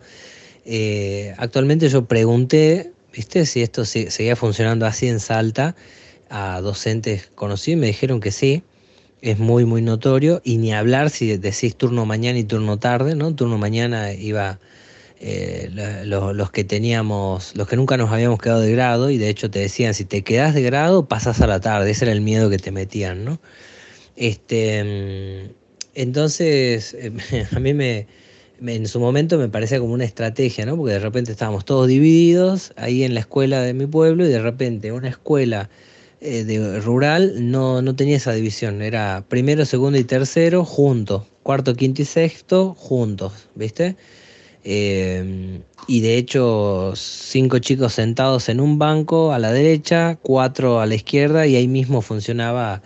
actualmente 1.38 1.90
yo 1.90 2.06
pregunté, 2.06 2.92
¿viste? 3.14 3.46
Si 3.46 3.62
esto 3.62 3.86
seguía 3.86 4.36
funcionando 4.36 4.86
así 4.86 5.08
en 5.08 5.20
Salta 5.20 5.76
a 6.30 6.62
docentes 6.62 7.30
conocidos 7.36 7.78
y 7.78 7.82
me 7.82 7.88
dijeron 7.88 8.20
que 8.20 8.32
sí, 8.32 8.64
es 9.22 9.38
muy, 9.38 9.66
muy 9.66 9.82
notorio, 9.82 10.42
y 10.44 10.58
ni 10.58 10.74
hablar 10.74 11.10
si 11.10 11.36
decís 11.38 11.76
turno 11.76 12.06
mañana 12.06 12.40
y 12.40 12.44
turno 12.44 12.78
tarde, 12.78 13.16
¿no? 13.16 13.36
Turno 13.36 13.58
mañana 13.58 14.14
iba 14.14 14.60
eh, 15.22 15.70
los 16.06 16.52
que 16.52 16.64
teníamos, 16.64 17.56
los 17.56 17.68
que 17.68 17.76
nunca 17.76 17.98
nos 17.98 18.10
habíamos 18.10 18.40
quedado 18.40 18.62
de 18.62 18.72
grado, 18.72 19.10
y 19.10 19.18
de 19.18 19.30
hecho 19.30 19.52
te 19.52 19.60
decían, 19.60 19.94
si 19.94 20.06
te 20.06 20.24
quedas 20.24 20.54
de 20.54 20.62
grado, 20.62 21.08
pasas 21.08 21.42
a 21.42 21.48
la 21.48 21.60
tarde, 21.60 21.92
ese 21.92 22.06
era 22.06 22.14
el 22.14 22.22
miedo 22.22 22.50
que 22.50 22.58
te 22.58 22.72
metían, 22.72 23.26
¿no? 23.26 23.42
Este, 24.16 25.52
entonces, 25.94 26.96
a 27.52 27.60
mí 27.60 27.74
me, 27.74 28.08
en 28.66 28.88
su 28.88 29.00
momento 29.02 29.38
me 29.38 29.50
parecía 29.50 29.80
como 29.80 29.94
una 29.94 30.06
estrategia, 30.06 30.66
¿no? 30.66 30.78
Porque 30.78 30.94
de 30.94 31.00
repente 31.00 31.32
estábamos 31.32 31.66
todos 31.66 31.88
divididos 31.88 32.72
ahí 32.78 33.04
en 33.04 33.14
la 33.14 33.20
escuela 33.20 33.62
de 33.62 33.74
mi 33.74 33.88
pueblo, 33.88 34.26
y 34.26 34.30
de 34.30 34.42
repente 34.42 34.94
una 34.94 35.10
escuela 35.10 35.70
eh, 36.22 36.46
de 36.46 36.80
rural 36.80 37.52
no, 37.52 37.82
no 37.82 37.96
tenía 37.96 38.16
esa 38.16 38.32
división, 38.32 38.82
era 38.82 39.26
primero, 39.28 39.66
segundo 39.66 39.98
y 39.98 40.06
tercero 40.06 40.64
juntos, 40.64 41.24
cuarto, 41.44 41.76
quinto 41.76 42.04
y 42.04 42.06
sexto 42.06 42.74
juntos, 42.74 43.50
¿viste? 43.56 43.98
Eh, 44.64 45.62
y 45.88 46.02
de 46.02 46.18
hecho, 46.18 46.94
cinco 46.96 47.60
chicos 47.60 47.94
sentados 47.94 48.50
en 48.50 48.60
un 48.60 48.78
banco 48.78 49.34
a 49.34 49.40
la 49.40 49.52
derecha, 49.52 50.18
cuatro 50.22 50.80
a 50.80 50.86
la 50.86 50.96
izquierda, 50.96 51.48
y 51.48 51.56
ahí 51.56 51.68
mismo 51.68 52.02
funcionaba 52.02 52.82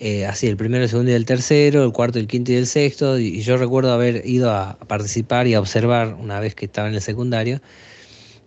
eh, 0.00 0.26
así, 0.26 0.48
el 0.48 0.56
primero, 0.56 0.84
el 0.84 0.90
segundo 0.90 1.12
y 1.12 1.14
el 1.14 1.24
tercero, 1.24 1.84
el 1.84 1.92
cuarto, 1.92 2.18
el 2.18 2.26
quinto 2.26 2.52
y 2.52 2.56
el 2.56 2.66
sexto. 2.66 3.18
Y, 3.18 3.42
yo 3.42 3.56
recuerdo 3.56 3.92
haber 3.92 4.26
ido 4.26 4.50
a, 4.50 4.78
participar 4.88 5.46
y 5.46 5.54
a 5.54 5.60
observar 5.60 6.14
una 6.14 6.40
vez 6.40 6.54
que 6.54 6.66
estaba 6.66 6.88
en 6.88 6.94
el 6.94 7.02
secundario 7.02 7.62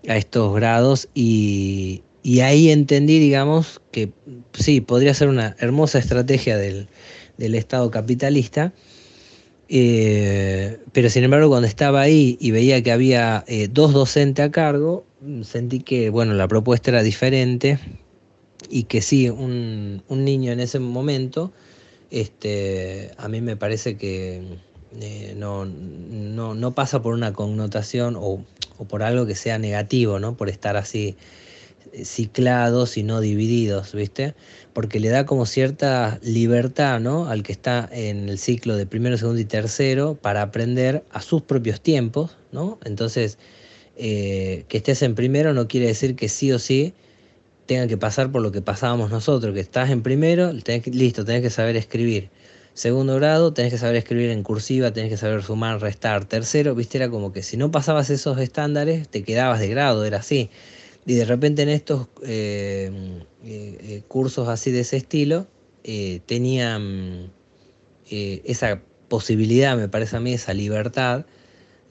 a 0.07 0.17
estos 0.17 0.53
grados 0.53 1.09
y, 1.15 2.03
y 2.25 2.39
ahí 2.39 2.71
entendí, 2.71 3.19
digamos, 3.19 3.81
que 3.91 4.11
sí, 4.53 4.81
podría 4.81 5.13
ser 5.13 5.27
una 5.27 5.55
hermosa 5.59 5.99
estrategia 5.99 6.57
del, 6.57 6.87
Estado 7.37 7.91
capitalista, 7.91 8.73
eh, 9.67 10.79
pero 10.91 11.09
sin 11.09 11.23
embargo 11.23 11.49
cuando 11.49 11.67
estaba 11.67 12.01
ahí 12.01 12.37
y 12.39 12.51
veía 12.51 12.83
que 12.83 12.91
había 12.91 13.43
eh, 13.47 13.67
dos 13.71 13.93
docentes 13.93 14.45
a 14.45 14.51
cargo, 14.51 15.05
sentí 15.43 15.79
que 15.79 16.09
bueno, 16.09 16.33
la 16.33 16.47
propuesta 16.47 16.91
era 16.91 17.01
diferente 17.03 17.79
y 18.69 18.83
que 18.83 19.01
sí, 19.01 19.29
un, 19.29 20.03
niño 20.09 20.51
en 20.51 20.59
ese 20.59 20.79
momento, 20.79 21.51
este, 22.11 23.11
a 23.17 23.27
mí 23.27 23.41
me 23.41 23.55
parece 23.55 23.97
que 23.97 24.41
eh, 25.01 25.33
no, 25.37 25.65
no, 25.65 26.75
pasa 26.75 27.01
por 27.01 27.13
una 27.13 27.33
connotación 27.33 28.15
o, 28.15 28.43
o, 28.77 28.85
por 28.85 29.03
algo 29.03 29.25
que 29.25 29.35
sea 29.35 29.59
negativo, 29.59 30.19
¿no? 30.19 30.37
Por 30.37 30.49
estar 30.49 30.77
así 30.77 31.17
ciclados 32.03 32.97
y 32.97 33.03
no 33.03 33.21
divididos, 33.21 33.93
¿viste? 33.93 34.35
Porque 34.73 34.99
le 34.99 35.09
da 35.09 35.25
como 35.25 35.45
cierta 35.45 36.19
libertad, 36.21 36.99
¿no? 36.99 37.27
Al 37.27 37.43
que 37.43 37.51
está 37.51 37.87
en 37.91 38.27
el 38.27 38.37
ciclo 38.39 38.75
de 38.75 38.85
primero, 38.85 39.17
segundo 39.17 39.39
y 39.39 39.45
tercero 39.45 40.15
para 40.15 40.41
aprender 40.41 41.03
a 41.11 41.21
sus 41.21 41.43
propios 41.43 41.81
tiempos, 41.81 42.37
¿no? 42.51 42.79
Entonces, 42.83 43.37
eh, 43.97 44.65
que 44.67 44.77
estés 44.77 45.01
en 45.03 45.15
primero 45.15 45.53
no 45.53 45.67
quiere 45.67 45.87
decir 45.87 46.15
que 46.15 46.27
sí 46.27 46.51
o 46.51 46.59
sí 46.59 46.93
tenga 47.65 47.87
que 47.87 47.97
pasar 47.97 48.31
por 48.31 48.41
lo 48.41 48.51
que 48.51 48.61
pasábamos 48.61 49.09
nosotros, 49.09 49.53
que 49.53 49.59
estás 49.59 49.89
en 49.89 50.01
primero, 50.01 50.51
listo, 50.53 51.25
tenés 51.25 51.41
que 51.41 51.49
saber 51.49 51.75
escribir. 51.75 52.29
Segundo 52.73 53.15
grado, 53.15 53.53
tenés 53.53 53.71
que 53.71 53.79
saber 53.79 53.95
escribir 53.95 54.29
en 54.31 54.43
cursiva, 54.43 54.91
tenés 54.91 55.09
que 55.09 55.17
saber 55.17 55.43
sumar, 55.43 55.79
restar. 55.81 56.25
Tercero, 56.25 56.75
viste, 56.75 56.97
era 56.97 57.09
como 57.09 57.31
que 57.31 57.41
si 57.41 57.55
no 57.55 57.71
pasabas 57.71 58.09
esos 58.09 58.37
estándares, 58.37 59.07
te 59.07 59.23
quedabas 59.23 59.61
de 59.61 59.69
grado, 59.69 60.03
era 60.03 60.17
así. 60.17 60.49
Y 61.05 61.13
de 61.15 61.25
repente 61.25 61.61
en 61.61 61.69
estos 61.69 62.07
eh, 62.23 63.21
eh, 63.43 63.77
eh, 63.81 64.01
cursos 64.07 64.47
así 64.47 64.71
de 64.71 64.81
ese 64.81 64.97
estilo, 64.97 65.47
tenían 66.25 67.31
esa 68.09 68.81
posibilidad, 69.07 69.77
me 69.77 69.87
parece 69.87 70.17
a 70.17 70.19
mí, 70.19 70.33
esa 70.33 70.55
libertad 70.55 71.27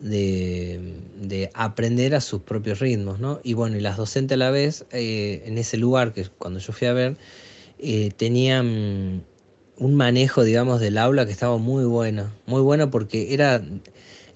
de, 0.00 1.50
aprender 1.54 2.16
a 2.16 2.20
sus 2.20 2.42
propios 2.42 2.80
ritmos, 2.80 3.20
¿no? 3.20 3.38
Y 3.44 3.52
bueno, 3.54 3.76
y 3.76 3.80
las 3.80 3.96
docentes 3.96 4.34
a 4.34 4.38
la 4.38 4.50
vez, 4.50 4.84
en 4.90 5.58
ese 5.58 5.76
lugar 5.76 6.12
que 6.12 6.26
cuando 6.26 6.58
yo 6.58 6.72
fui 6.72 6.88
a 6.88 6.92
ver, 6.92 7.16
tenían 8.16 9.24
un 9.78 9.94
manejo, 9.94 10.42
digamos, 10.42 10.80
del 10.80 10.98
aula 10.98 11.24
que 11.24 11.30
estaba 11.30 11.56
muy 11.58 11.84
bueno, 11.84 12.32
muy 12.46 12.62
bueno 12.62 12.90
porque 12.90 13.32
era 13.32 13.62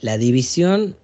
la 0.01 0.19
división 0.19 0.97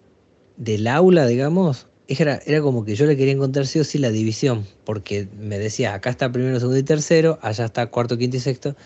del 0.57 0.87
aula, 0.87 1.27
digamos, 1.27 1.89
era, 2.09 2.41
era 2.45 2.61
como 2.61 2.85
que 2.85 2.95
yo 2.95 3.07
le 3.07 3.17
quería 3.17 3.33
encontrar 3.33 3.67
sí 3.67 3.79
o 3.79 3.85
sí 3.85 3.99
la 3.99 4.11
división, 4.11 4.67
porque 4.85 5.29
me 5.39 5.59
decía, 5.59 5.95
acá 5.95 6.11
está 6.11 6.31
primero, 6.31 6.59
segundo 6.59 6.79
y 6.79 6.83
tercero, 6.83 7.39
allá 7.43 7.65
está 7.65 7.87
cuarto, 7.87 8.19
quinto 8.19 8.37
y 8.37 8.41
sexto. 8.41 8.77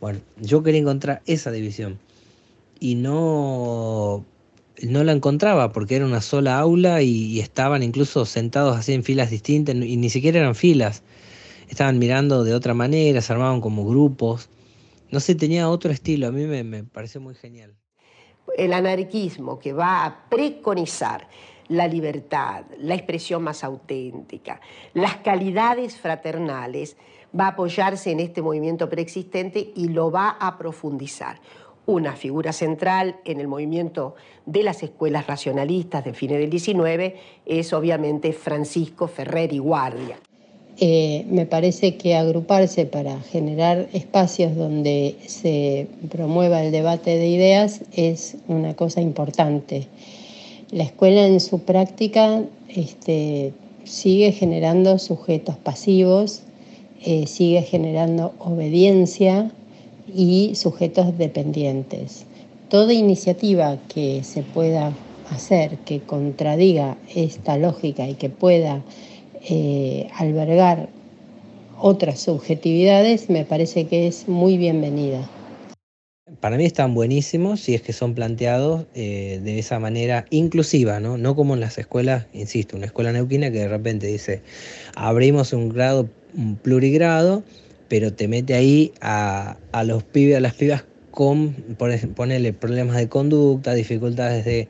Bueno, 0.00 0.20
yo 0.40 0.62
quería 0.62 0.80
encontrar 0.80 1.22
esa 1.26 1.50
división 1.50 1.98
y 2.78 2.96
no, 2.96 4.24
no 4.82 5.04
la 5.04 5.12
encontraba 5.12 5.72
porque 5.72 5.96
era 5.96 6.04
una 6.04 6.20
sola 6.20 6.58
aula 6.58 7.00
y, 7.02 7.40
estaban 7.40 7.82
incluso 7.82 8.26
sentados 8.26 8.76
así 8.76 8.92
en 8.92 9.04
filas 9.04 9.30
distintas 9.30 9.74
y 9.74 9.96
ni 9.96 10.10
siquiera 10.10 10.40
eran 10.40 10.54
filas. 10.54 11.02
Estaban 11.68 11.98
mirando 11.98 12.44
de 12.44 12.54
otra 12.54 12.74
manera, 12.74 13.20
se 13.22 13.32
armaban 13.32 13.60
como 13.60 13.86
grupos. 13.86 14.50
No 15.10 15.20
sé, 15.20 15.34
tenía 15.34 15.68
otro 15.68 15.92
estilo, 15.92 16.26
a 16.28 16.32
mí 16.32 16.44
me, 16.44 16.62
me 16.62 16.84
pareció 16.84 17.20
muy 17.20 17.34
genial. 17.34 17.74
El 18.56 18.72
anarquismo 18.72 19.58
que 19.58 19.72
va 19.72 20.04
a 20.04 20.28
preconizar 20.28 21.26
la 21.68 21.88
libertad, 21.88 22.64
la 22.78 22.94
expresión 22.94 23.42
más 23.42 23.64
auténtica, 23.64 24.60
las 24.94 25.16
calidades 25.16 25.96
fraternales, 25.96 26.96
va 27.38 27.46
a 27.46 27.48
apoyarse 27.48 28.10
en 28.10 28.20
este 28.20 28.42
movimiento 28.42 28.88
preexistente 28.88 29.72
y 29.74 29.88
lo 29.88 30.10
va 30.10 30.30
a 30.40 30.56
profundizar. 30.58 31.40
Una 31.86 32.14
figura 32.16 32.52
central 32.52 33.16
en 33.24 33.40
el 33.40 33.46
movimiento 33.46 34.16
de 34.44 34.62
las 34.62 34.82
escuelas 34.82 35.26
racionalistas 35.26 36.04
de 36.04 36.14
fines 36.14 36.38
del 36.38 36.50
19 36.50 37.16
es 37.46 37.72
obviamente 37.72 38.32
Francisco 38.32 39.06
Ferrer 39.06 39.52
y 39.52 39.58
Guardia. 39.58 40.18
Eh, 40.78 41.24
me 41.30 41.46
parece 41.46 41.96
que 41.96 42.16
agruparse 42.16 42.84
para 42.84 43.20
generar 43.20 43.88
espacios 43.94 44.54
donde 44.56 45.16
se 45.26 45.88
promueva 46.10 46.62
el 46.62 46.70
debate 46.70 47.16
de 47.16 47.28
ideas 47.28 47.80
es 47.92 48.36
una 48.46 48.74
cosa 48.74 49.00
importante. 49.00 49.86
La 50.72 50.82
escuela 50.82 51.24
en 51.24 51.38
su 51.38 51.60
práctica 51.60 52.42
este, 52.68 53.52
sigue 53.84 54.32
generando 54.32 54.98
sujetos 54.98 55.56
pasivos, 55.56 56.42
eh, 57.04 57.28
sigue 57.28 57.62
generando 57.62 58.34
obediencia 58.40 59.52
y 60.12 60.56
sujetos 60.56 61.16
dependientes. 61.18 62.26
Toda 62.68 62.92
iniciativa 62.92 63.78
que 63.86 64.24
se 64.24 64.42
pueda 64.42 64.92
hacer 65.30 65.78
que 65.78 66.00
contradiga 66.00 66.96
esta 67.14 67.56
lógica 67.58 68.08
y 68.08 68.14
que 68.14 68.28
pueda 68.28 68.82
eh, 69.48 70.08
albergar 70.16 70.88
otras 71.80 72.18
subjetividades 72.18 73.30
me 73.30 73.44
parece 73.44 73.86
que 73.86 74.08
es 74.08 74.26
muy 74.26 74.56
bienvenida 74.56 75.28
para 76.40 76.56
mí 76.56 76.64
están 76.64 76.94
buenísimos 76.94 77.60
si 77.60 77.74
es 77.74 77.82
que 77.82 77.92
son 77.92 78.14
planteados 78.14 78.86
eh, 78.94 79.40
de 79.42 79.58
esa 79.58 79.78
manera 79.78 80.26
inclusiva, 80.30 81.00
¿no? 81.00 81.18
No 81.18 81.36
como 81.36 81.54
en 81.54 81.60
las 81.60 81.78
escuelas, 81.78 82.26
insisto, 82.32 82.76
una 82.76 82.86
escuela 82.86 83.12
neuquina 83.12 83.50
que 83.50 83.58
de 83.58 83.68
repente 83.68 84.06
dice, 84.08 84.42
abrimos 84.96 85.52
un 85.52 85.68
grado, 85.68 86.08
un 86.36 86.56
plurigrado, 86.56 87.44
pero 87.88 88.12
te 88.12 88.26
mete 88.26 88.54
ahí 88.54 88.92
a, 89.00 89.56
los 89.84 90.02
pibes, 90.02 90.36
a 90.36 90.40
las 90.40 90.54
pibas 90.54 90.84
con, 91.12 91.52
ponerle 92.14 92.52
problemas 92.52 92.96
de 92.96 93.08
conducta, 93.08 93.74
dificultades 93.74 94.44
de, 94.44 94.68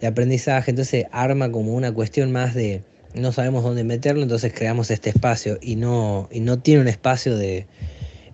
de 0.00 0.06
aprendizaje, 0.06 0.70
entonces 0.70 1.04
arma 1.12 1.52
como 1.52 1.74
una 1.74 1.92
cuestión 1.92 2.32
más 2.32 2.54
de 2.54 2.82
no 3.14 3.30
sabemos 3.30 3.62
dónde 3.62 3.84
meterlo, 3.84 4.22
entonces 4.22 4.52
creamos 4.52 4.90
este 4.90 5.10
espacio 5.10 5.58
y 5.60 5.76
no, 5.76 6.28
y 6.32 6.40
no 6.40 6.58
tiene 6.58 6.80
un 6.80 6.88
espacio 6.88 7.36
de 7.36 7.66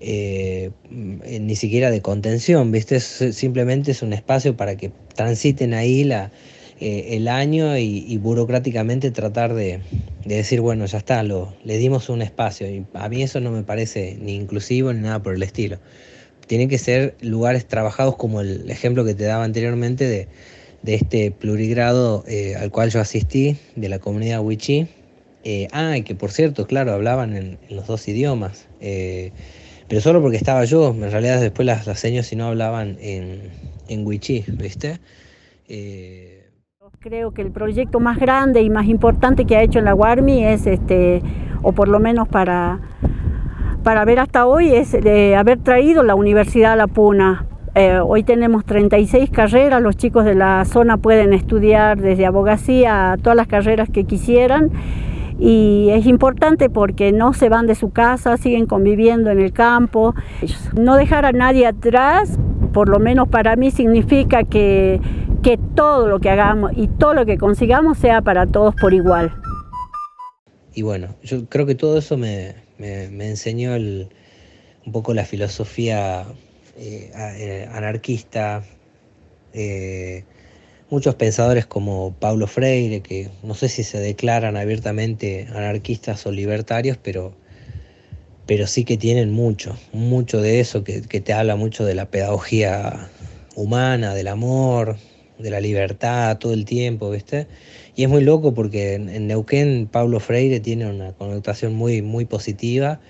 eh, 0.01 0.71
ni 0.91 1.57
siquiera 1.57 1.91
de 1.91 2.01
contención, 2.01 2.73
¿viste? 2.73 3.01
simplemente 3.01 3.91
es 3.91 4.01
un 4.01 4.15
espacio 4.15 4.57
para 4.57 4.77
que 4.77 4.91
transiten 5.15 5.75
ahí 5.75 6.05
la, 6.05 6.31
eh, 6.81 7.17
el 7.19 7.29
año 7.29 7.77
y, 7.77 8.17
burocráticamente 8.17 9.11
tratar 9.11 9.53
de, 9.53 9.81
decir, 10.25 10.63
bueno, 10.63 10.87
ya 10.87 10.97
está, 10.97 11.23
lo, 11.23 11.55
le 11.65 11.77
dimos 11.77 12.09
un 12.09 12.23
espacio. 12.23 12.67
Y 12.71 12.87
a 12.95 13.09
mí 13.11 13.23
eso 13.23 13.41
no 13.41 13.51
me 13.51 13.63
parece 13.63 14.17
ni 14.19 14.35
inclusivo 14.35 14.91
ni 14.95 15.01
nada 15.01 15.23
por 15.23 15.35
el 15.35 15.43
estilo. 15.43 15.79
Tienen 16.47 16.71
que 16.71 16.79
ser 16.79 17.15
lugares 17.21 17.67
trabajados 17.67 18.17
como 18.17 18.41
el 18.41 18.71
ejemplo 18.71 19.05
que 19.05 19.15
te 19.15 19.25
daba 19.25 19.45
anteriormente 19.45 20.09
de, 20.09 20.29
este 20.87 21.31
plurigrado 21.31 22.25
eh, 22.27 22.57
al 22.57 22.71
cual 22.71 22.91
yo 22.91 23.01
asistí, 23.01 23.59
de 23.77 23.91
la 23.91 23.99
comunidad 23.99 24.41
Wichí. 24.41 24.89
ah, 25.73 25.99
y 25.99 26.03
que 26.03 26.15
por 26.15 26.33
cierto, 26.33 26.67
claro, 26.67 26.93
hablaban 26.95 27.37
en, 27.37 27.59
los 27.69 27.87
dos 27.87 28.09
idiomas 28.09 28.67
pero 29.91 30.01
solo 30.01 30.23
porque 30.23 30.37
estaba 30.37 30.65
yo, 30.67 30.91
en 30.91 31.11
realidad 31.11 31.41
después 31.41 31.67
las, 31.67 31.85
las 31.85 31.99
señas 31.99 32.25
si 32.29 32.37
no 32.37 32.47
hablaban 32.47 32.97
en, 33.01 33.51
en 33.89 34.07
Wichí, 34.07 34.45
¿viste? 34.47 35.01
Eh, 35.69 36.49
Creo 37.01 37.33
que 37.33 37.43
el 37.43 37.51
proyecto 37.51 37.99
más 37.99 38.17
grande 38.21 38.63
y 38.63 38.71
más 38.71 38.87
importante 38.87 39.47
que 39.47 39.57
ha 39.57 39.63
hecho 39.63 39.81
la 39.81 39.93
Guarmi 39.93 40.45
es, 40.45 40.69
este, 40.69 41.23
o 41.63 41.73
por 41.73 41.89
lo 41.89 41.99
menos 41.99 42.29
para, 42.29 42.79
para 43.83 44.05
ver 44.05 44.21
hasta 44.21 44.47
hoy, 44.47 44.73
es 44.73 44.93
de 44.93 45.35
haber 45.35 45.59
traído 45.59 46.05
la 46.05 46.15
Universidad 46.15 46.75
a 46.75 46.77
La 46.77 46.87
Puna. 46.87 47.47
Eh, 47.75 47.99
hoy 47.99 48.23
tenemos 48.23 48.65
36 48.65 49.29
carreras, 49.31 49.83
los 49.83 49.97
chicos 49.97 50.25
de 50.25 50.37
la 50.37 50.65
zona 50.67 50.99
pueden 50.99 51.33
estudiar 51.33 52.01
desde 52.01 52.27
abogacía 52.27 53.11
a 53.11 53.17
todas 53.17 53.35
las 53.35 53.49
carreras 53.49 53.89
que 53.91 54.05
quisieran 54.05 54.71
y 55.41 55.89
es 55.91 56.05
importante 56.07 56.69
porque 56.69 57.13
no 57.13 57.33
se 57.33 57.49
van 57.49 57.67
de 57.67 57.75
su 57.75 57.91
casa, 57.91 58.37
siguen 58.37 58.67
conviviendo 58.67 59.31
en 59.31 59.41
el 59.41 59.53
campo. 59.53 60.15
No 60.79 60.97
dejar 60.97 61.25
a 61.25 61.33
nadie 61.33 61.67
atrás, 61.67 62.39
por 62.75 62.91
lo 62.91 62.99
menos 62.99 63.27
para 63.29 63.57
mí, 63.57 63.71
significa 63.71 64.45
que, 64.45 65.01
que 65.43 65.59
todo 65.75 66.09
lo 66.09 66.21
que 66.21 66.29
hagamos 66.29 66.73
y 66.77 66.89
todo 66.89 67.15
lo 67.15 67.25
que 67.25 67.39
consigamos 67.39 67.97
sea 67.97 68.21
para 68.21 68.47
todos 68.47 68.75
por 68.75 68.93
igual. 68.93 69.33
Y 70.75 70.83
bueno, 70.83 71.17
yo 71.23 71.47
creo 71.49 71.65
que 71.65 71.75
todo 71.75 71.99
eso 71.99 72.19
me, 72.19 72.55
enseñó 72.79 73.75
un 73.75 74.93
poco 74.93 75.15
la 75.15 75.25
filosofía 75.25 76.27
eh, 76.77 77.11
eh, 77.15 77.69
anarquista. 77.73 78.63
Eh, 79.53 80.25
muchos 80.91 81.15
pensadores 81.15 81.67
como 81.67 82.15
Paulo 82.19 82.49
Freire, 82.49 83.01
que 83.01 83.31
no 83.45 83.55
sé 83.55 83.69
si 83.69 83.85
se 83.85 83.99
declaran 84.01 84.57
abiertamente 84.57 85.47
anarquistas 85.55 86.27
o 86.27 86.33
libertarios, 86.33 86.99
pero, 87.01 87.33
pero 88.47 88.67
sí 88.67 88.85
que 88.85 88.97
tienen 88.97 89.33
mucho, 89.33 89.77
mucho 89.93 90.41
de 90.41 90.59
eso, 90.59 90.83
que, 90.83 91.01
te 91.01 91.33
habla 91.33 91.55
mucho 91.55 91.85
de 91.85 91.95
la 91.95 92.11
pedagogía 92.11 93.09
humana, 93.55 94.15
del 94.15 94.27
amor, 94.27 94.97
de 95.39 95.51
la 95.51 95.61
libertad 95.61 96.39
todo 96.39 96.53
el 96.53 96.65
tiempo, 96.65 97.11
¿viste? 97.11 97.47
Y 97.95 98.03
es 98.03 98.09
muy 98.09 98.23
loco 98.23 98.53
porque 98.53 98.95
en, 98.95 99.27
Neuquén 99.29 99.89
Pablo 99.91 100.19
Freire 100.19 100.59
tiene 100.59 100.91
una 100.91 101.13
connotación 101.13 101.73
muy, 101.75 102.03
muy 102.03 102.25
positiva. 102.25 103.01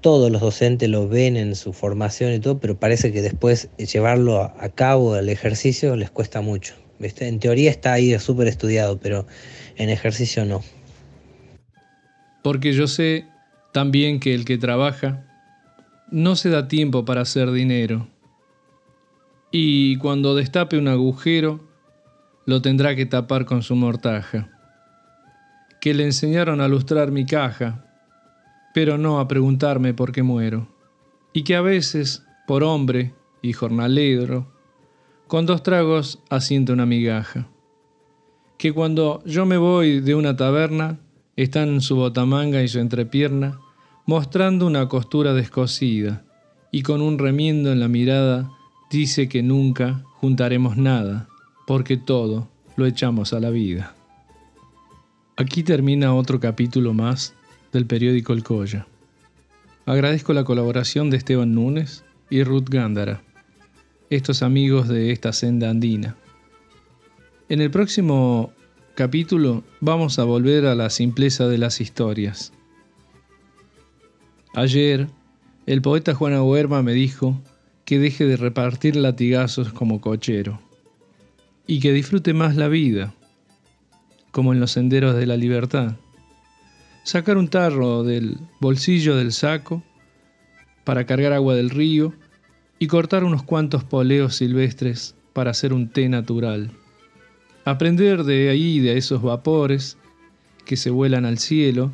Todos 0.00 0.30
los 0.32 0.40
docentes 0.40 0.88
lo 0.88 1.08
ven 1.08 1.36
en 1.36 1.54
su 1.54 1.72
formación 1.72 2.32
y 2.32 2.40
todo, 2.40 2.58
pero 2.58 2.78
parece 2.78 3.12
que 3.12 3.22
después 3.22 3.68
llevarlo 3.76 4.42
a, 4.42 4.68
cabo, 4.70 5.16
el 5.16 5.28
ejercicio, 5.28 5.94
les 5.94 6.10
cuesta 6.10 6.40
mucho. 6.40 6.74
En 7.00 7.40
teoría 7.40 7.70
está 7.70 7.94
ahí 7.94 8.18
súper 8.18 8.46
estudiado, 8.46 9.00
pero 9.00 9.26
en 9.76 9.88
ejercicio 9.88 10.44
no. 10.44 10.62
Porque 12.42 12.72
yo 12.72 12.86
sé 12.86 13.26
también 13.72 14.20
que 14.20 14.34
el 14.34 14.44
que 14.44 14.58
trabaja 14.58 15.26
no 16.10 16.36
se 16.36 16.50
da 16.50 16.68
tiempo 16.68 17.04
para 17.06 17.22
hacer 17.22 17.50
dinero. 17.52 18.08
Y 19.50 19.96
cuando 19.96 20.34
destape 20.34 20.76
un 20.76 20.88
agujero, 20.88 21.60
lo 22.44 22.60
tendrá 22.60 22.94
que 22.94 23.06
tapar 23.06 23.46
con 23.46 23.62
su 23.62 23.74
mortaja. 23.76 24.50
Que 25.80 25.94
le 25.94 26.04
enseñaron 26.04 26.60
a 26.60 26.68
lustrar 26.68 27.10
mi 27.10 27.24
caja, 27.24 27.84
pero 28.74 28.98
no 28.98 29.20
a 29.20 29.26
preguntarme 29.26 29.94
por 29.94 30.12
qué 30.12 30.22
muero. 30.22 30.68
Y 31.32 31.44
que 31.44 31.56
a 31.56 31.62
veces, 31.62 32.24
por 32.46 32.62
hombre 32.62 33.14
y 33.40 33.52
jornalero, 33.54 34.59
con 35.30 35.46
dos 35.46 35.62
tragos 35.62 36.18
asienta 36.28 36.72
una 36.72 36.86
migaja. 36.86 37.46
Que 38.58 38.72
cuando 38.72 39.22
yo 39.24 39.46
me 39.46 39.58
voy 39.58 40.00
de 40.00 40.16
una 40.16 40.34
taberna, 40.34 40.98
están 41.36 41.80
su 41.82 41.94
botamanga 41.94 42.64
y 42.64 42.68
su 42.68 42.80
entrepierna, 42.80 43.60
mostrando 44.06 44.66
una 44.66 44.88
costura 44.88 45.32
descosida, 45.32 46.24
y 46.72 46.82
con 46.82 47.00
un 47.00 47.16
remiendo 47.16 47.70
en 47.70 47.78
la 47.78 47.86
mirada 47.86 48.50
dice 48.90 49.28
que 49.28 49.40
nunca 49.40 50.02
juntaremos 50.14 50.76
nada, 50.76 51.28
porque 51.64 51.96
todo 51.96 52.48
lo 52.74 52.86
echamos 52.86 53.32
a 53.32 53.38
la 53.38 53.50
vida. 53.50 53.94
Aquí 55.36 55.62
termina 55.62 56.12
otro 56.12 56.40
capítulo 56.40 56.92
más 56.92 57.34
del 57.72 57.86
periódico 57.86 58.32
El 58.32 58.42
Colla. 58.42 58.88
Agradezco 59.86 60.32
la 60.32 60.42
colaboración 60.42 61.08
de 61.08 61.18
Esteban 61.18 61.54
Núñez 61.54 62.02
y 62.30 62.42
Ruth 62.42 62.68
Gándara, 62.68 63.22
estos 64.10 64.42
amigos 64.42 64.88
de 64.88 65.12
esta 65.12 65.32
senda 65.32 65.70
andina. 65.70 66.16
En 67.48 67.60
el 67.60 67.70
próximo 67.70 68.52
capítulo 68.96 69.62
vamos 69.80 70.18
a 70.18 70.24
volver 70.24 70.66
a 70.66 70.74
la 70.74 70.90
simpleza 70.90 71.46
de 71.46 71.58
las 71.58 71.80
historias. 71.80 72.52
Ayer, 74.52 75.06
el 75.66 75.80
poeta 75.80 76.12
Juan 76.12 76.32
Aguerma 76.32 76.82
me 76.82 76.92
dijo 76.92 77.40
que 77.84 78.00
deje 78.00 78.26
de 78.26 78.36
repartir 78.36 78.96
latigazos 78.96 79.72
como 79.72 80.00
cochero 80.00 80.60
y 81.68 81.78
que 81.78 81.92
disfrute 81.92 82.34
más 82.34 82.56
la 82.56 82.66
vida, 82.66 83.14
como 84.32 84.52
en 84.52 84.58
los 84.58 84.72
senderos 84.72 85.14
de 85.14 85.26
la 85.26 85.36
libertad. 85.36 85.94
Sacar 87.04 87.36
un 87.36 87.46
tarro 87.46 88.02
del 88.02 88.38
bolsillo 88.58 89.14
del 89.14 89.30
saco 89.30 89.84
para 90.82 91.06
cargar 91.06 91.32
agua 91.32 91.54
del 91.54 91.70
río 91.70 92.12
y 92.82 92.86
cortar 92.86 93.24
unos 93.24 93.42
cuantos 93.42 93.84
poleos 93.84 94.36
silvestres 94.36 95.14
para 95.34 95.50
hacer 95.50 95.74
un 95.74 95.90
té 95.90 96.08
natural. 96.08 96.70
Aprender 97.66 98.24
de 98.24 98.48
ahí, 98.48 98.80
de 98.80 98.96
esos 98.96 99.20
vapores 99.20 99.98
que 100.64 100.78
se 100.78 100.88
vuelan 100.88 101.26
al 101.26 101.38
cielo, 101.38 101.92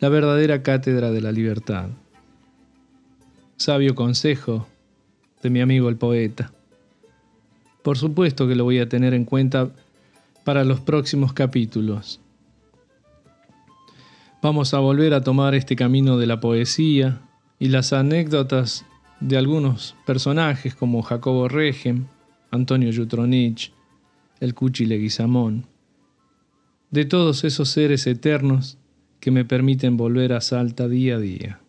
la 0.00 0.08
verdadera 0.08 0.64
cátedra 0.64 1.12
de 1.12 1.20
la 1.20 1.30
libertad. 1.30 1.90
Sabio 3.56 3.94
consejo 3.94 4.66
de 5.42 5.50
mi 5.50 5.60
amigo 5.60 5.88
el 5.88 5.96
poeta. 5.96 6.52
Por 7.82 7.96
supuesto 7.96 8.48
que 8.48 8.56
lo 8.56 8.64
voy 8.64 8.80
a 8.80 8.88
tener 8.88 9.14
en 9.14 9.24
cuenta 9.24 9.70
para 10.42 10.64
los 10.64 10.80
próximos 10.80 11.32
capítulos. 11.32 12.20
Vamos 14.42 14.74
a 14.74 14.80
volver 14.80 15.14
a 15.14 15.22
tomar 15.22 15.54
este 15.54 15.76
camino 15.76 16.18
de 16.18 16.26
la 16.26 16.40
poesía 16.40 17.20
y 17.60 17.68
las 17.68 17.92
anécdotas 17.92 18.84
de 19.24 19.38
algunos 19.38 19.96
personajes 20.04 20.74
como 20.74 21.00
Jacobo 21.00 21.48
Regem, 21.48 22.08
Antonio 22.50 22.92
Jutronich, 22.94 23.72
el 24.38 24.54
Cuchi 24.54 24.84
Leguizamón, 24.84 25.66
de 26.90 27.06
todos 27.06 27.42
esos 27.44 27.70
seres 27.70 28.06
eternos 28.06 28.76
que 29.20 29.30
me 29.30 29.46
permiten 29.46 29.96
volver 29.96 30.34
a 30.34 30.42
Salta 30.42 30.88
día 30.88 31.16
a 31.16 31.18
día. 31.18 31.60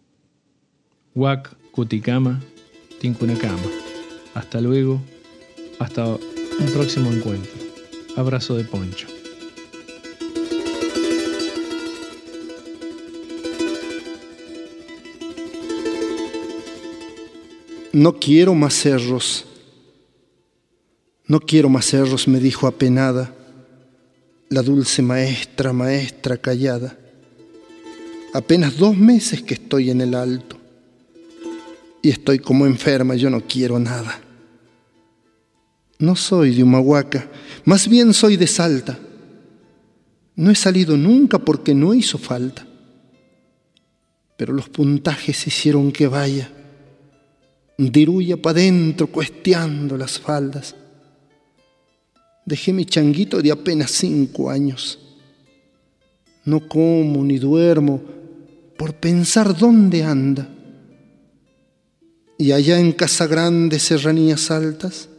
Huac, 1.16 1.56
Cuticama, 1.72 2.42
Tincunacama. 3.00 3.64
Hasta 4.34 4.60
luego. 4.60 5.02
Hasta 5.80 6.06
un 6.08 6.72
próximo 6.74 7.10
encuentro. 7.10 7.54
Abrazo 8.18 8.58
de 8.58 8.66
Poncho. 8.66 9.15
No 17.96 18.20
quiero 18.20 18.54
más 18.54 18.74
cerros. 18.74 19.46
No 21.28 21.40
quiero 21.40 21.70
más 21.70 21.86
cerros, 21.86 22.28
me 22.28 22.42
dijo 22.42 22.68
apenada 22.68 23.34
la 24.50 24.62
dulce 24.62 25.02
maestra, 25.02 25.72
maestra 25.72 26.36
callada. 26.36 27.00
Apenas 28.34 28.76
dos 28.76 28.98
meses 28.98 29.42
que 29.44 29.54
estoy 29.54 29.92
en 29.92 30.02
el 30.02 30.14
alto 30.14 30.58
y 32.02 32.10
estoy 32.10 32.40
como 32.40 32.66
enferma, 32.66 33.16
yo 33.16 33.30
no 33.30 33.40
quiero 33.40 33.80
nada. 33.80 34.20
No 35.98 36.18
soy 36.18 36.54
de 36.54 36.64
Humahuaca, 36.64 37.30
más 37.64 37.88
bien 37.88 38.14
soy 38.14 38.36
de 38.36 38.48
Salta. 38.48 39.00
No 40.36 40.52
he 40.52 40.56
salido 40.56 40.98
nunca 40.98 41.40
porque 41.40 41.74
no 41.74 41.94
hizo 41.94 42.18
falta. 42.18 42.68
Pero 44.36 44.52
los 44.52 44.68
puntajes 44.68 45.48
hicieron 45.48 45.94
que 45.94 46.08
vaya, 46.08 46.52
diruya 47.78 48.38
pa' 48.38 48.54
dentro 48.54 49.08
cuesteando 49.08 49.98
las 49.98 50.20
faldas. 50.20 50.76
Dejé 52.46 52.74
mi 52.74 52.86
changuito 52.86 53.42
de 53.42 53.52
apenas 53.52 53.92
cinco 53.92 54.50
años. 54.50 55.00
No 56.46 56.68
como 56.68 57.24
ni 57.24 57.38
duermo 57.38 58.02
por 58.78 58.94
pensar 58.96 59.58
dónde 59.58 60.04
anda. 60.04 60.48
Y 62.38 62.52
allá 62.52 62.80
en 62.80 62.92
Casa 62.92 63.28
Grande, 63.28 63.80
serranías 63.80 64.52
altas, 64.52 65.10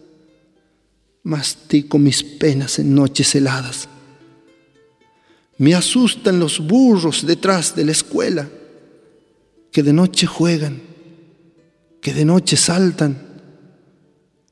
mastico 1.22 1.98
mis 1.98 2.22
penas 2.22 2.78
en 2.78 2.94
noches 2.94 3.34
heladas. 3.34 3.88
Me 5.58 5.74
asustan 5.74 6.38
los 6.38 6.60
burros 6.60 7.26
detrás 7.26 7.74
de 7.74 7.86
la 7.86 7.92
escuela, 7.92 8.48
que 9.72 9.82
de 9.82 9.92
noche 9.92 10.26
juegan, 10.26 10.82
que 12.06 12.14
de 12.14 12.24
noche 12.24 12.56
saltan, 12.56 13.18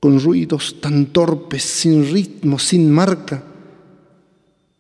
con 0.01 0.19
ruidos 0.19 0.81
tan 0.81 1.07
torpes, 1.15 1.63
sin 1.63 2.11
ritmo, 2.11 2.59
sin 2.59 2.91
marca, 2.91 3.45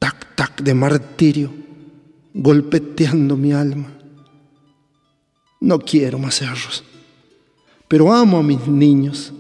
tac, 0.01 0.35
tac 0.35 0.61
de 0.61 0.75
martirio, 0.75 1.55
golpeteando 2.35 3.37
mi 3.37 3.53
alma. 3.53 3.97
No 5.61 5.79
quiero 5.79 6.19
más 6.19 6.35
cerros, 6.35 6.83
pero 7.87 8.13
amo 8.13 8.39
a 8.39 8.43
mis 8.43 8.67
niños 8.67 9.33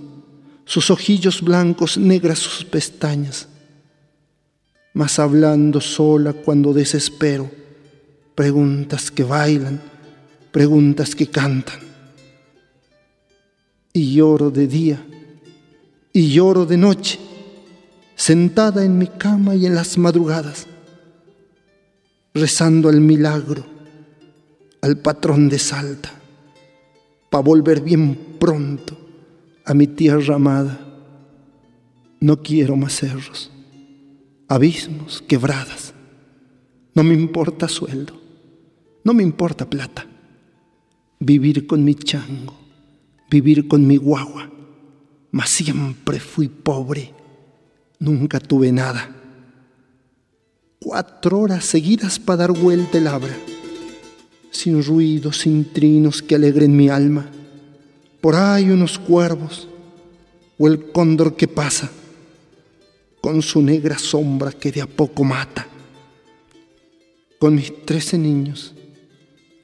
sus 0.64 0.89
ojillos 0.93 1.43
blancos, 1.43 1.99
negras 1.99 2.39
sus 2.39 2.64
pestañas. 2.64 3.49
Mas 4.93 5.18
hablando 5.18 5.80
sola 5.80 6.35
cuando 6.35 6.72
desespero, 6.72 7.51
preguntas 8.37 9.11
que 9.11 9.24
bailan, 9.24 9.82
preguntas 10.53 11.16
que 11.16 11.26
cantan. 11.26 11.94
Y 13.95 14.15
lloro 14.15 14.51
de 14.51 14.67
día 14.67 15.07
y 16.17 16.31
lloro 16.31 16.65
de 16.65 16.77
noche, 16.77 17.19
sentada 18.15 18.85
en 18.85 18.97
mi 18.97 19.09
cama 19.09 19.57
y 19.57 19.67
en 19.67 19.75
las 19.75 19.99
madrugadas, 19.99 20.69
rezando 22.33 22.89
al 22.89 23.01
milagro, 23.01 23.65
al 24.81 24.97
patrón 24.97 25.49
de 25.49 25.59
Salta, 25.59 26.13
para 27.31 27.43
volver 27.43 27.81
bien 27.81 28.37
pronto 28.39 28.97
a 29.65 29.75
mi 29.75 29.89
tierra 29.89 30.37
amada. 30.37 30.81
No 32.21 32.43
quiero 32.43 32.77
más 32.77 32.95
cerros, 32.95 33.51
abismos, 34.47 35.21
quebradas. 35.21 35.95
No 36.95 37.03
me 37.03 37.15
importa 37.15 37.67
sueldo, 37.67 38.15
no 39.03 39.13
me 39.13 39.25
importa 39.25 39.69
plata. 39.69 40.07
Vivir 41.19 41.67
con 41.67 41.83
mi 41.83 41.97
chango, 41.97 42.57
vivir 43.35 43.66
con 43.66 43.87
mi 43.87 43.97
guagua. 43.97 44.51
Mas 45.30 45.51
siempre 45.51 46.20
fui 46.20 46.49
pobre, 46.49 47.12
nunca 47.99 48.39
tuve 48.39 48.70
nada. 48.70 49.03
Cuatro 50.78 51.41
horas 51.41 51.64
seguidas 51.64 52.18
para 52.18 52.37
dar 52.37 52.53
vuelta 52.53 52.99
el 52.99 53.09
abra, 53.09 53.37
sin 54.51 54.85
ruido, 54.85 55.32
sin 55.32 55.72
trinos 55.72 56.22
que 56.22 56.37
alegren 56.37 56.76
mi 56.76 56.89
alma 56.89 57.24
por 58.20 58.37
ahí 58.37 58.70
unos 58.70 58.99
cuervos 58.99 59.68
o 60.57 60.66
el 60.66 60.93
cóndor 60.93 61.37
que 61.37 61.47
pasa 61.47 61.91
con 63.20 63.43
su 63.43 63.61
negra 63.61 63.99
sombra 63.99 64.51
que 64.51 64.72
de 64.72 64.80
a 64.80 64.87
poco 64.87 65.24
mata. 65.24 65.66
con 67.39 67.55
mis 67.55 67.85
trece 67.85 68.16
niños, 68.16 68.72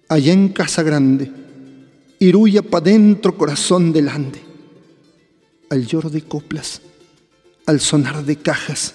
allá 0.06 0.34
en 0.34 0.50
Casa 0.50 0.82
Grande, 0.82 1.32
Iruya 2.22 2.60
pa' 2.60 2.82
dentro, 2.82 3.38
corazón 3.38 3.94
delante, 3.94 4.42
al 5.70 5.86
lloro 5.86 6.10
de 6.10 6.20
coplas, 6.20 6.82
al 7.64 7.80
sonar 7.80 8.26
de 8.26 8.36
cajas, 8.36 8.94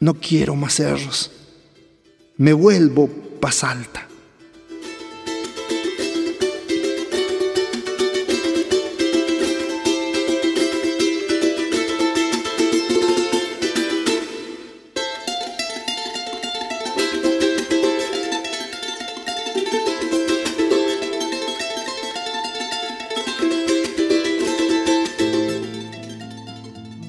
no 0.00 0.14
quiero 0.14 0.56
más 0.56 0.74
cerros, 0.74 1.30
me 2.36 2.52
vuelvo 2.52 3.08
pa' 3.40 3.52
Salta. 3.52 4.07